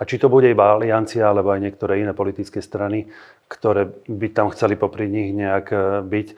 A 0.01 0.09
či 0.09 0.17
to 0.17 0.33
bude 0.33 0.49
iba 0.49 0.73
aliancia, 0.73 1.29
alebo 1.29 1.53
aj 1.53 1.61
niektoré 1.61 2.01
iné 2.01 2.17
politické 2.17 2.65
strany, 2.65 3.13
ktoré 3.53 3.93
by 4.09 4.33
tam 4.33 4.49
chceli 4.51 4.81
popri 4.81 5.07
nich 5.13 5.37
nejak 5.37 5.67
e, 5.69 5.77
byť, 6.01 6.29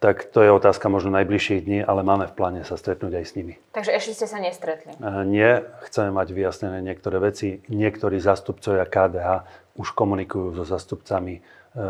tak 0.00 0.32
to 0.32 0.40
je 0.40 0.48
otázka 0.48 0.88
možno 0.88 1.12
najbližších 1.12 1.60
dní, 1.68 1.84
ale 1.84 2.00
máme 2.00 2.24
v 2.24 2.32
pláne 2.32 2.60
sa 2.64 2.80
stretnúť 2.80 3.20
aj 3.20 3.24
s 3.28 3.32
nimi. 3.36 3.60
Takže 3.76 3.92
ešte 3.92 4.16
ste 4.16 4.26
sa 4.32 4.40
nestretli? 4.40 4.96
E, 4.96 5.12
nie, 5.28 5.60
chceme 5.84 6.08
mať 6.16 6.32
vyjasnené 6.32 6.80
niektoré 6.80 7.20
veci. 7.20 7.60
Niektorí 7.68 8.16
zastupcovia 8.16 8.88
KDH 8.88 9.28
už 9.76 9.92
komunikujú 9.92 10.56
so 10.56 10.64
zastupcami 10.64 11.44
E, 11.70 11.80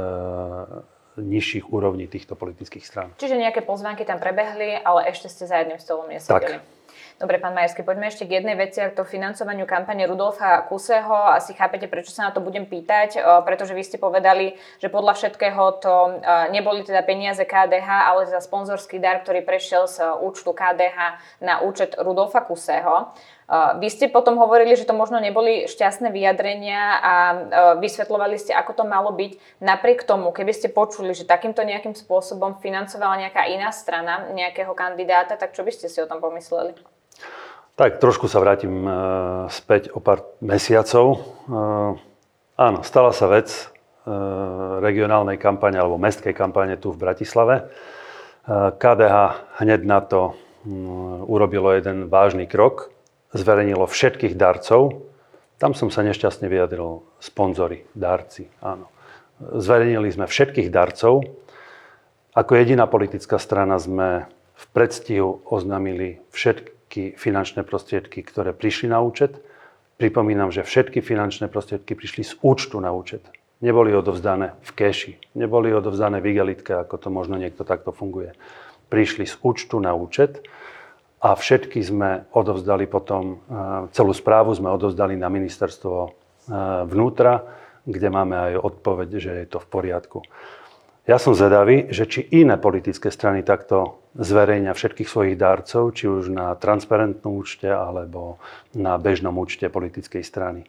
nižších 1.20 1.68
úrovní 1.72 2.06
týchto 2.06 2.32
politických 2.38 2.84
strán. 2.86 3.08
Čiže 3.18 3.36
nejaké 3.36 3.60
pozvánky 3.60 4.08
tam 4.08 4.22
prebehli, 4.22 4.78
ale 4.78 5.10
ešte 5.10 5.28
ste 5.28 5.44
za 5.44 5.60
jedným 5.60 5.76
stolom 5.76 6.08
nesedeli. 6.08 6.60
Tak. 6.60 6.79
Dobre, 7.20 7.36
pán 7.36 7.52
Majerský, 7.52 7.84
poďme 7.84 8.08
ešte 8.08 8.24
k 8.24 8.40
jednej 8.40 8.56
veci, 8.56 8.80
k 8.80 8.96
to 8.96 9.04
financovaniu 9.04 9.68
kampane 9.68 10.08
Rudolfa 10.08 10.64
Kuseho. 10.64 11.36
Asi 11.36 11.52
chápete, 11.52 11.84
prečo 11.84 12.16
sa 12.16 12.24
na 12.24 12.32
to 12.32 12.40
budem 12.40 12.64
pýtať, 12.64 13.20
pretože 13.44 13.76
vy 13.76 13.84
ste 13.84 14.00
povedali, 14.00 14.56
že 14.80 14.88
podľa 14.88 15.20
všetkého 15.20 15.84
to 15.84 16.24
neboli 16.48 16.80
teda 16.80 17.04
peniaze 17.04 17.44
KDH, 17.44 18.08
ale 18.08 18.24
teda 18.24 18.40
sponzorský 18.40 18.96
dar, 19.04 19.20
ktorý 19.20 19.44
prešiel 19.44 19.84
z 19.84 20.00
účtu 20.24 20.56
KDH 20.56 21.20
na 21.44 21.60
účet 21.60 21.92
Rudolfa 22.00 22.40
Kuseho. 22.40 23.12
Vy 23.50 23.90
ste 23.90 24.06
potom 24.06 24.38
hovorili, 24.38 24.78
že 24.78 24.86
to 24.86 24.94
možno 24.94 25.18
neboli 25.18 25.66
šťastné 25.66 26.14
vyjadrenia 26.14 27.02
a 27.02 27.14
vysvetľovali 27.82 28.38
ste, 28.38 28.54
ako 28.54 28.78
to 28.78 28.84
malo 28.86 29.10
byť. 29.10 29.58
Napriek 29.58 30.06
tomu, 30.06 30.30
keby 30.30 30.54
ste 30.54 30.70
počuli, 30.70 31.10
že 31.18 31.26
takýmto 31.26 31.66
nejakým 31.66 31.98
spôsobom 31.98 32.62
financovala 32.62 33.26
nejaká 33.26 33.50
iná 33.50 33.74
strana 33.74 34.30
nejakého 34.30 34.70
kandidáta, 34.70 35.34
tak 35.34 35.50
čo 35.50 35.66
by 35.66 35.74
ste 35.74 35.90
si 35.90 35.98
o 35.98 36.06
tom 36.06 36.22
pomysleli? 36.22 36.78
Tak 37.74 37.98
trošku 37.98 38.30
sa 38.30 38.38
vrátim 38.38 38.86
e, 38.86 38.92
späť 39.50 39.90
o 39.90 39.98
pár 39.98 40.22
mesiacov. 40.38 41.26
Áno, 42.54 42.78
stala 42.86 43.10
sa 43.10 43.26
vec 43.26 43.50
regionálnej 44.80 45.36
kampane 45.36 45.76
alebo 45.76 46.00
mestskej 46.00 46.32
kampane 46.32 46.78
tu 46.78 46.94
v 46.94 47.00
Bratislave. 47.02 47.68
KDH 48.50 49.16
hneď 49.60 49.80
na 49.84 50.00
to 50.00 50.38
urobilo 51.28 51.72
jeden 51.72 52.08
vážny 52.08 52.48
krok. 52.48 52.92
Zverejnilo 53.30 53.86
všetkých 53.86 54.34
darcov. 54.34 55.06
Tam 55.60 55.76
som 55.76 55.92
sa 55.92 56.02
nešťastne 56.02 56.50
vyjadril. 56.50 57.06
Sponzory, 57.22 57.86
darci, 57.94 58.50
áno. 58.58 58.90
Zverejnili 59.40 60.10
sme 60.10 60.26
všetkých 60.26 60.68
darcov. 60.68 61.22
Ako 62.34 62.52
jediná 62.58 62.90
politická 62.90 63.38
strana 63.38 63.78
sme 63.78 64.26
v 64.54 64.64
predstihu 64.76 65.40
oznámili 65.48 66.20
všetky 66.34 67.16
finančné 67.16 67.64
prostriedky, 67.64 68.20
ktoré 68.20 68.52
prišli 68.52 68.90
na 68.90 69.00
účet. 69.00 69.38
Pripomínam, 69.96 70.52
že 70.52 70.66
všetky 70.66 71.00
finančné 71.00 71.48
prostriedky 71.48 71.94
prišli 71.94 72.22
z 72.24 72.32
účtu 72.40 72.80
na 72.80 72.92
účet. 72.92 73.24
Neboli 73.60 73.92
odovzdané 73.92 74.56
v 74.64 74.70
keši, 74.72 75.36
neboli 75.36 75.68
odovzdané 75.70 76.24
v 76.24 76.32
igelitke, 76.32 76.72
ako 76.72 76.96
to 76.96 77.08
možno 77.12 77.36
niekto 77.36 77.60
takto 77.68 77.92
funguje. 77.92 78.32
Prišli 78.88 79.28
z 79.28 79.36
účtu 79.44 79.76
na 79.76 79.92
účet 79.92 80.40
a 81.20 81.36
všetky 81.36 81.84
sme 81.84 82.24
odovzdali 82.32 82.88
potom, 82.88 83.44
e, 83.44 83.92
celú 83.92 84.16
správu 84.16 84.56
sme 84.56 84.72
odovzdali 84.72 85.20
na 85.20 85.28
ministerstvo 85.28 85.96
e, 86.00 86.10
vnútra, 86.88 87.44
kde 87.84 88.08
máme 88.08 88.36
aj 88.36 88.52
odpoveď, 88.60 89.08
že 89.20 89.32
je 89.44 89.46
to 89.48 89.60
v 89.60 89.68
poriadku. 89.68 90.18
Ja 91.08 91.16
som 91.16 91.32
zvedavý, 91.32 91.90
že 91.90 92.06
či 92.06 92.22
iné 92.28 92.60
politické 92.60 93.08
strany 93.08 93.40
takto 93.42 94.00
zverejňa 94.14 94.76
všetkých 94.76 95.08
svojich 95.08 95.36
dárcov, 95.36 95.96
či 95.96 96.06
už 96.06 96.30
na 96.30 96.54
transparentnom 96.54 97.34
účte 97.34 97.66
alebo 97.66 98.38
na 98.76 98.94
bežnom 99.00 99.34
účte 99.40 99.66
politickej 99.72 100.22
strany. 100.22 100.68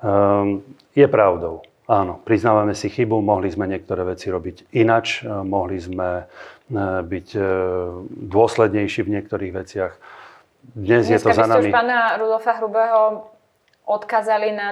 Um, 0.00 0.64
je 0.92 1.06
pravdou. 1.06 1.64
Áno, 1.90 2.22
priznávame 2.22 2.70
si 2.78 2.86
chybu, 2.86 3.18
mohli 3.18 3.50
sme 3.50 3.66
niektoré 3.66 4.06
veci 4.06 4.30
robiť 4.30 4.70
inač, 4.78 5.26
e, 5.26 5.42
mohli 5.42 5.74
sme 5.82 6.22
e, 6.22 6.24
byť 7.02 7.28
e, 7.34 7.42
dôslednejší 8.30 9.02
v 9.02 9.18
niektorých 9.18 9.50
veciach. 9.50 9.92
Dnes 10.70 11.10
Dneska 11.10 11.18
je 11.18 11.18
to 11.18 11.30
za 11.34 11.50
nami. 11.50 11.66
Dneska 11.66 11.74
pána 11.82 12.14
Rudolfa 12.14 12.62
Hrubého 12.62 13.26
odkázali 13.90 14.54
na, 14.54 14.70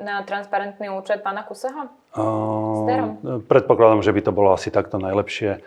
na 0.00 0.16
transparentný 0.24 0.88
účet 0.88 1.20
pána 1.20 1.44
Kuseho? 1.44 1.92
Uh, 2.16 3.44
predpokladám, 3.44 4.00
že 4.00 4.16
by 4.16 4.20
to 4.24 4.32
bolo 4.32 4.56
asi 4.56 4.72
takto 4.72 4.96
najlepšie. 4.96 5.60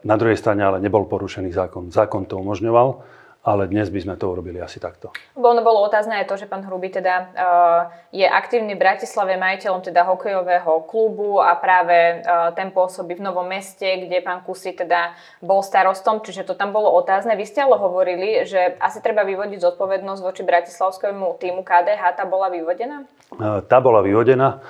Na 0.00 0.16
druhej 0.16 0.40
strane 0.40 0.64
ale 0.64 0.80
nebol 0.80 1.04
porušený 1.04 1.52
zákon. 1.52 1.92
Zákon 1.92 2.24
to 2.24 2.40
umožňoval 2.40 3.04
ale 3.40 3.72
dnes 3.72 3.88
by 3.88 4.00
sme 4.04 4.14
to 4.20 4.28
urobili 4.28 4.60
asi 4.60 4.76
takto. 4.76 5.16
Ono 5.32 5.62
bolo 5.64 5.80
otázne 5.80 6.20
aj 6.20 6.28
to, 6.28 6.36
že 6.36 6.44
pán 6.44 6.60
Hrubý 6.60 6.92
teda 6.92 7.14
uh, 7.32 7.80
je 8.12 8.28
aktívny 8.28 8.76
v 8.76 8.82
Bratislave 8.84 9.40
majiteľom 9.40 9.80
teda 9.80 10.04
hokejového 10.04 10.84
klubu 10.84 11.40
a 11.40 11.56
práve 11.56 12.20
uh, 12.20 12.52
ten 12.52 12.68
pôsobí 12.68 13.16
v 13.16 13.24
Novom 13.24 13.48
meste, 13.48 13.88
kde 14.04 14.20
pán 14.20 14.44
Kusy 14.44 14.76
teda 14.76 15.16
bol 15.40 15.64
starostom, 15.64 16.20
čiže 16.20 16.44
to 16.44 16.52
tam 16.52 16.76
bolo 16.76 16.92
otázne. 16.92 17.32
Vy 17.32 17.48
ste 17.48 17.64
ale 17.64 17.80
hovorili, 17.80 18.44
že 18.44 18.76
asi 18.76 19.00
treba 19.00 19.24
vyvodiť 19.24 19.56
zodpovednosť 19.56 20.20
voči 20.20 20.42
bratislavskému 20.44 21.40
týmu 21.40 21.64
KDH. 21.64 22.20
Tá 22.20 22.28
bola 22.28 22.52
vyvodená? 22.52 23.08
Uh, 23.32 23.64
tá 23.64 23.80
bola 23.80 24.04
vyvodená. 24.04 24.60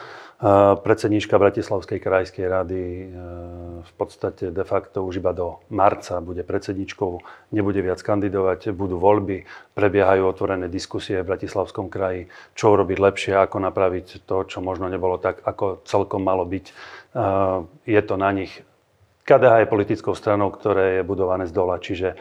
Predsedníčka 0.80 1.36
Bratislavskej 1.36 2.00
krajskej 2.00 2.48
rady 2.48 2.80
e, 2.80 3.06
v 3.84 3.92
podstate 4.00 4.48
de 4.48 4.64
facto 4.64 5.04
už 5.04 5.20
iba 5.20 5.36
do 5.36 5.60
marca 5.68 6.16
bude 6.24 6.40
predsedničkou, 6.48 7.20
nebude 7.52 7.84
viac 7.84 8.00
kandidovať, 8.00 8.72
budú 8.72 8.96
voľby, 8.96 9.44
prebiehajú 9.76 10.24
otvorené 10.24 10.72
diskusie 10.72 11.20
v 11.20 11.28
Bratislavskom 11.28 11.92
kraji, 11.92 12.32
čo 12.56 12.72
urobiť 12.72 12.98
lepšie, 13.04 13.36
ako 13.36 13.68
napraviť 13.68 14.24
to, 14.24 14.48
čo 14.48 14.64
možno 14.64 14.88
nebolo 14.88 15.20
tak, 15.20 15.44
ako 15.44 15.84
celkom 15.84 16.24
malo 16.24 16.48
byť. 16.48 16.64
E, 16.64 16.72
je 17.84 18.00
to 18.00 18.16
na 18.16 18.32
nich. 18.32 18.64
KDH 19.28 19.68
je 19.68 19.72
politickou 19.76 20.16
stranou, 20.16 20.48
ktoré 20.48 21.00
je 21.00 21.02
budované 21.04 21.44
z 21.44 21.52
dola, 21.52 21.76
čiže 21.76 22.16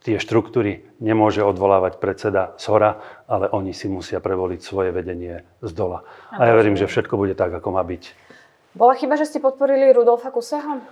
tie 0.00 0.16
štruktúry 0.22 0.86
nemôže 1.02 1.42
odvolávať 1.42 1.98
predseda 1.98 2.54
z 2.56 2.64
hora, 2.70 3.02
ale 3.26 3.50
oni 3.50 3.74
si 3.74 3.90
musia 3.90 4.22
prevoliť 4.22 4.60
svoje 4.62 4.90
vedenie 4.94 5.42
z 5.60 5.70
dola. 5.74 6.06
A 6.32 6.46
ja 6.46 6.54
verím, 6.54 6.78
že 6.78 6.86
všetko 6.86 7.18
bude 7.18 7.34
tak, 7.34 7.50
ako 7.50 7.74
má 7.74 7.82
byť. 7.82 8.14
Bola 8.74 8.94
chyba, 8.94 9.18
že 9.18 9.26
ste 9.26 9.42
podporili 9.42 9.90
Rudolfa 9.90 10.30
Kuseho? 10.30 10.78
E, 10.78 10.82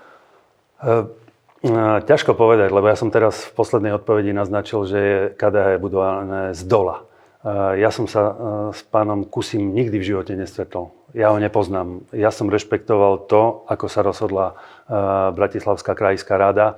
e, 1.63 1.73
ťažko 2.03 2.35
povedať, 2.35 2.75
lebo 2.75 2.91
ja 2.91 2.99
som 2.99 3.15
teraz 3.15 3.49
v 3.49 3.55
poslednej 3.55 3.95
odpovedi 3.95 4.35
naznačil, 4.35 4.83
že 4.83 4.99
je 4.99 5.19
KDH 5.39 5.79
je 5.79 5.83
budované 5.83 6.43
z 6.59 6.63
dola. 6.67 7.07
E, 7.47 7.79
ja 7.79 7.95
som 7.95 8.11
sa 8.11 8.23
e, 8.23 8.33
s 8.75 8.83
pánom 8.91 9.23
Kusim 9.23 9.71
nikdy 9.71 10.03
v 10.03 10.09
živote 10.11 10.35
nestretol. 10.35 10.91
Ja 11.15 11.31
ho 11.31 11.39
nepoznám. 11.39 12.03
Ja 12.11 12.35
som 12.35 12.51
rešpektoval 12.51 13.31
to, 13.31 13.65
ako 13.65 13.87
sa 13.89 14.05
rozhodla 14.05 14.61
Bratislavská 15.33 15.97
krajská 15.97 16.37
rada 16.37 16.77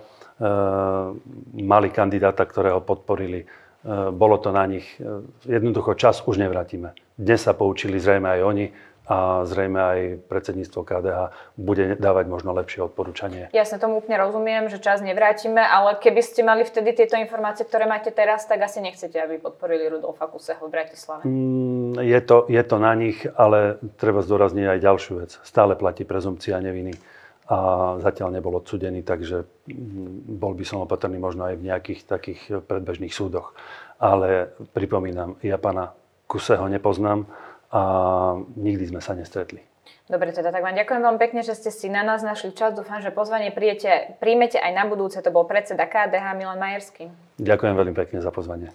mali 1.53 1.88
kandidáta, 1.92 2.48
ktorého 2.48 2.81
podporili. 2.81 3.44
Eh, 3.81 4.12
bolo 4.12 4.37
to 4.37 4.53
na 4.53 4.68
nich. 4.68 4.85
Eh, 5.00 5.24
jednoducho 5.48 5.96
čas 5.96 6.20
už 6.29 6.37
nevrátime. 6.37 6.92
Dnes 7.16 7.40
sa 7.40 7.57
poučili 7.57 7.96
zrejme 7.96 8.29
aj 8.29 8.40
oni 8.44 8.66
a 9.11 9.42
zrejme 9.48 9.81
aj 9.81 9.98
predsedníctvo 10.29 10.81
KDH 10.85 11.18
bude 11.57 11.96
dávať 11.98 12.31
možno 12.31 12.55
lepšie 12.55 12.87
odporúčanie. 12.87 13.48
Jasne, 13.50 13.83
tomu 13.83 13.98
úplne 13.98 14.20
rozumiem, 14.22 14.68
že 14.70 14.79
čas 14.79 15.03
nevrátime, 15.03 15.59
ale 15.59 15.98
keby 15.98 16.22
ste 16.22 16.46
mali 16.46 16.62
vtedy 16.62 16.94
tieto 16.94 17.18
informácie, 17.18 17.66
ktoré 17.66 17.90
máte 17.90 18.14
teraz, 18.14 18.46
tak 18.46 18.62
asi 18.62 18.79
nechcete, 18.79 19.18
aby 19.18 19.42
podporili 19.42 19.90
Rudolfa 19.90 20.31
Kuseho 20.31 20.62
v 20.62 20.70
Bratislave. 20.70 21.26
Mm, 21.26 22.05
je, 22.05 22.20
to, 22.20 22.46
je 22.46 22.62
to 22.62 22.76
na 22.79 22.92
nich, 22.94 23.18
ale 23.35 23.81
treba 23.98 24.22
zdôrazniť 24.22 24.66
aj 24.76 24.79
ďalšiu 24.79 25.14
vec. 25.24 25.31
Stále 25.42 25.74
platí 25.74 26.07
prezumcia 26.07 26.61
neviny 26.62 26.94
a 27.50 27.58
zatiaľ 27.98 28.38
nebol 28.38 28.54
odsudený, 28.62 29.02
takže 29.02 29.42
mm, 29.66 30.38
bol 30.38 30.54
by 30.54 30.62
som 30.62 30.86
opatrný 30.86 31.18
možno 31.18 31.50
aj 31.50 31.58
v 31.58 31.66
nejakých 31.66 32.00
takých 32.06 32.40
predbežných 32.62 33.10
súdoch. 33.10 33.58
Ale 33.98 34.54
pripomínam, 34.70 35.34
ja 35.42 35.58
pána 35.58 35.90
Kuseho 36.30 36.70
nepoznám 36.70 37.26
a 37.74 37.82
nikdy 38.54 38.94
sme 38.94 39.02
sa 39.02 39.18
nestretli. 39.18 39.66
Dobre, 40.06 40.30
teda 40.30 40.54
tak 40.54 40.62
vám 40.62 40.78
ďakujem 40.78 41.02
veľmi 41.02 41.20
pekne, 41.22 41.42
že 41.42 41.58
ste 41.58 41.70
si 41.70 41.86
na 41.90 42.06
nás 42.06 42.22
našli 42.22 42.54
čas. 42.54 42.74
Dúfam, 42.74 43.02
že 43.02 43.14
pozvanie 43.14 43.54
príjete, 43.54 44.18
príjmete 44.22 44.58
aj 44.58 44.72
na 44.74 44.84
budúce. 44.86 45.18
To 45.22 45.30
bol 45.34 45.46
predseda 45.46 45.86
KDH 45.86 46.38
Milan 46.38 46.58
Majerský. 46.58 47.10
Ďakujem 47.38 47.74
veľmi 47.74 47.94
pekne 47.94 48.18
za 48.22 48.30
pozvanie. 48.34 48.74